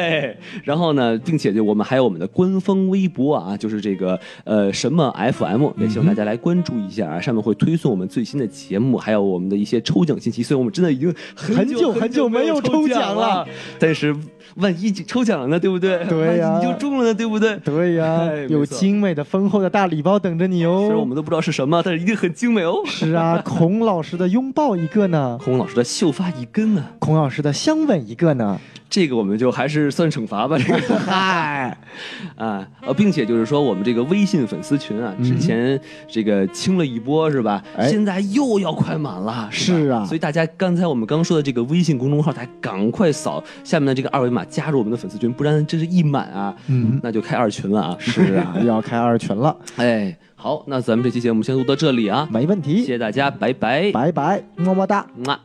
[0.63, 10.43] 然后呢，并且就我们还有我们的官方微博啊，就是这个呃什么 FM，也希望大家来关注一下啊，上面会推送我们最新的节目，还有我们的一些抽奖信息。
[10.43, 13.47] 所以我们真的已经很久久很久没有抽抽奖奖了，
[13.79, 14.15] 但是
[14.55, 16.05] 万一抽奖了呢，对不对？
[16.05, 17.57] 对呀你就中了呢，对不对？
[17.63, 20.81] 对呀、哎有精美的丰厚的大礼包等着你哦。
[20.81, 22.81] 虽然我们都不知道是什么，但是一定很精美哦。
[22.85, 28.59] 是啊， 孔老师的拥抱一个呢，孔老师的秀发一根呢，孔老师的香吻一个呢。
[28.89, 30.99] 这个我们就还是算惩罚吧，这个。
[30.99, 31.75] 嗨
[32.35, 37.63] 啊，呃，并且就是说，我们这个微信粉丝群啊，之前这个清了一波是吧？
[37.77, 37.87] 哎。
[37.87, 39.49] 现在又要快满了，吧？
[39.51, 40.05] 是啊。
[40.05, 47.97] 所以大家刚才我们刚说的这个微信公众号，大家赶快扫下面的这个二维码加入我们的粉丝群，不然真是一满啊，嗯，那就开二群了啊。
[47.99, 52.79] 是啊，又 要开二群了，哎，好，那咱们这期节目先录到这里啊，没问题。
[52.79, 55.05] 谢谢大家，拜拜，拜拜，么么哒。
[55.15, 55.39] 么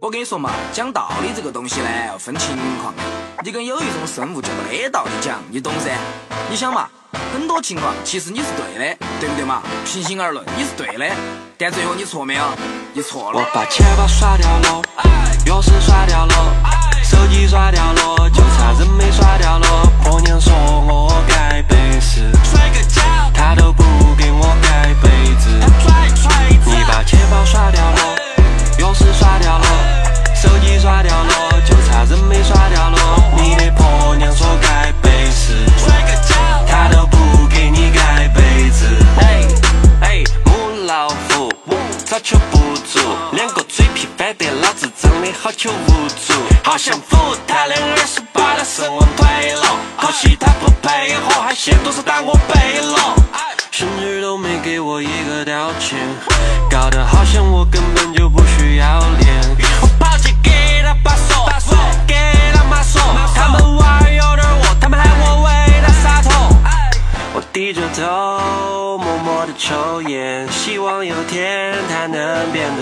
[0.00, 2.94] 我跟你说嘛，讲道理这个东西呢，要分情况。
[3.42, 5.90] 你跟有一种生物就没得道理讲，你懂噻？
[6.48, 6.88] 你想嘛，
[7.32, 9.60] 很多情况其实你是对的，对不对嘛？
[9.84, 11.14] 平心而论，你是对的，
[11.58, 12.44] 但最后你错没有？
[12.92, 13.44] 你错了我。
[13.52, 14.82] 把钱包刷掉了，
[15.46, 16.34] 钥匙刷掉了，
[17.02, 19.92] 手机刷掉了，就差人没刷掉了。
[20.04, 23.02] 婆娘说我该背时，摔个跤，
[23.34, 23.82] 她都不
[24.16, 25.50] 给我盖被子。
[26.66, 28.16] 你把钱包刷掉了，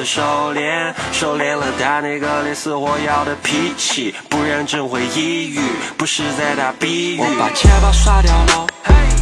[0.06, 0.22] 收
[0.54, 5.58] 敛，收敛了他那个连死活要的脾气，不然真会抑郁，
[5.98, 7.18] 不是在打比喻。
[7.18, 8.66] 我把钱包刷掉了，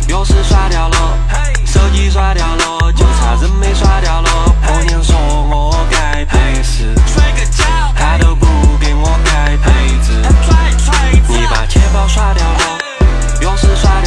[0.09, 1.18] 钥匙刷掉了，
[1.64, 4.55] 手机刷掉了，就差人没刷掉了。
[4.62, 7.64] 婆娘说我该背时，摔个跤，
[7.97, 8.45] 她都不
[8.78, 10.12] 给我盖被子
[11.26, 12.78] 你把钱包刷掉了，
[13.41, 14.03] 钥匙刷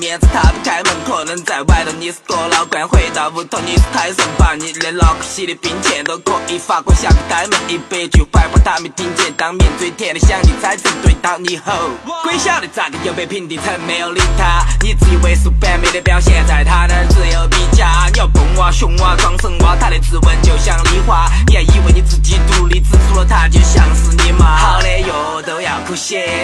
[0.00, 11.90] 面子他不开门，可能在外头你是多老倌，回到屋头你是太神，把你的脑壳洗的冰钱都可以发过下个呆萌，一百句坏话他没听见，当面最甜的想你才正对到你吼，
[12.22, 21.30] 鬼晓得咋个又被平地成没有理他，你自以为是完美的表现，在他那儿只有比价，你要蹦哇熊哇装神哇，他的指纹就像梨花，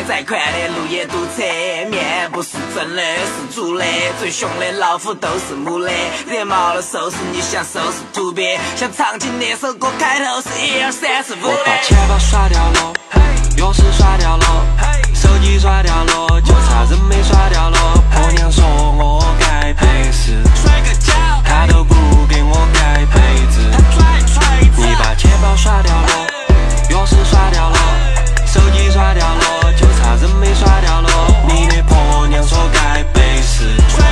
[0.07, 1.43] 再宽的路也堵车。
[1.91, 3.85] 面不是真的，是猪的，
[4.19, 5.91] 最凶的老虎都是母的。
[6.29, 8.59] 惹毛了收拾你，想收拾土鳖。
[8.77, 11.49] 像唱起那首歌开头是一二三四五的。
[11.49, 12.93] 我把钱包甩掉了，
[13.57, 14.67] 钥匙甩掉了，
[15.15, 18.05] 手机甩掉了，就差人没甩掉了。
[18.13, 21.13] 婆娘说我该赔是，甩个脚，
[21.45, 21.95] 她都不
[22.29, 23.61] 给我盖被子。
[24.77, 26.27] 你把钱包甩掉了，
[26.91, 27.77] 钥匙甩掉了。
[28.57, 31.11] 手机刷掉了，就差人没刷掉了。
[31.47, 34.06] 你的婆娘说该背时。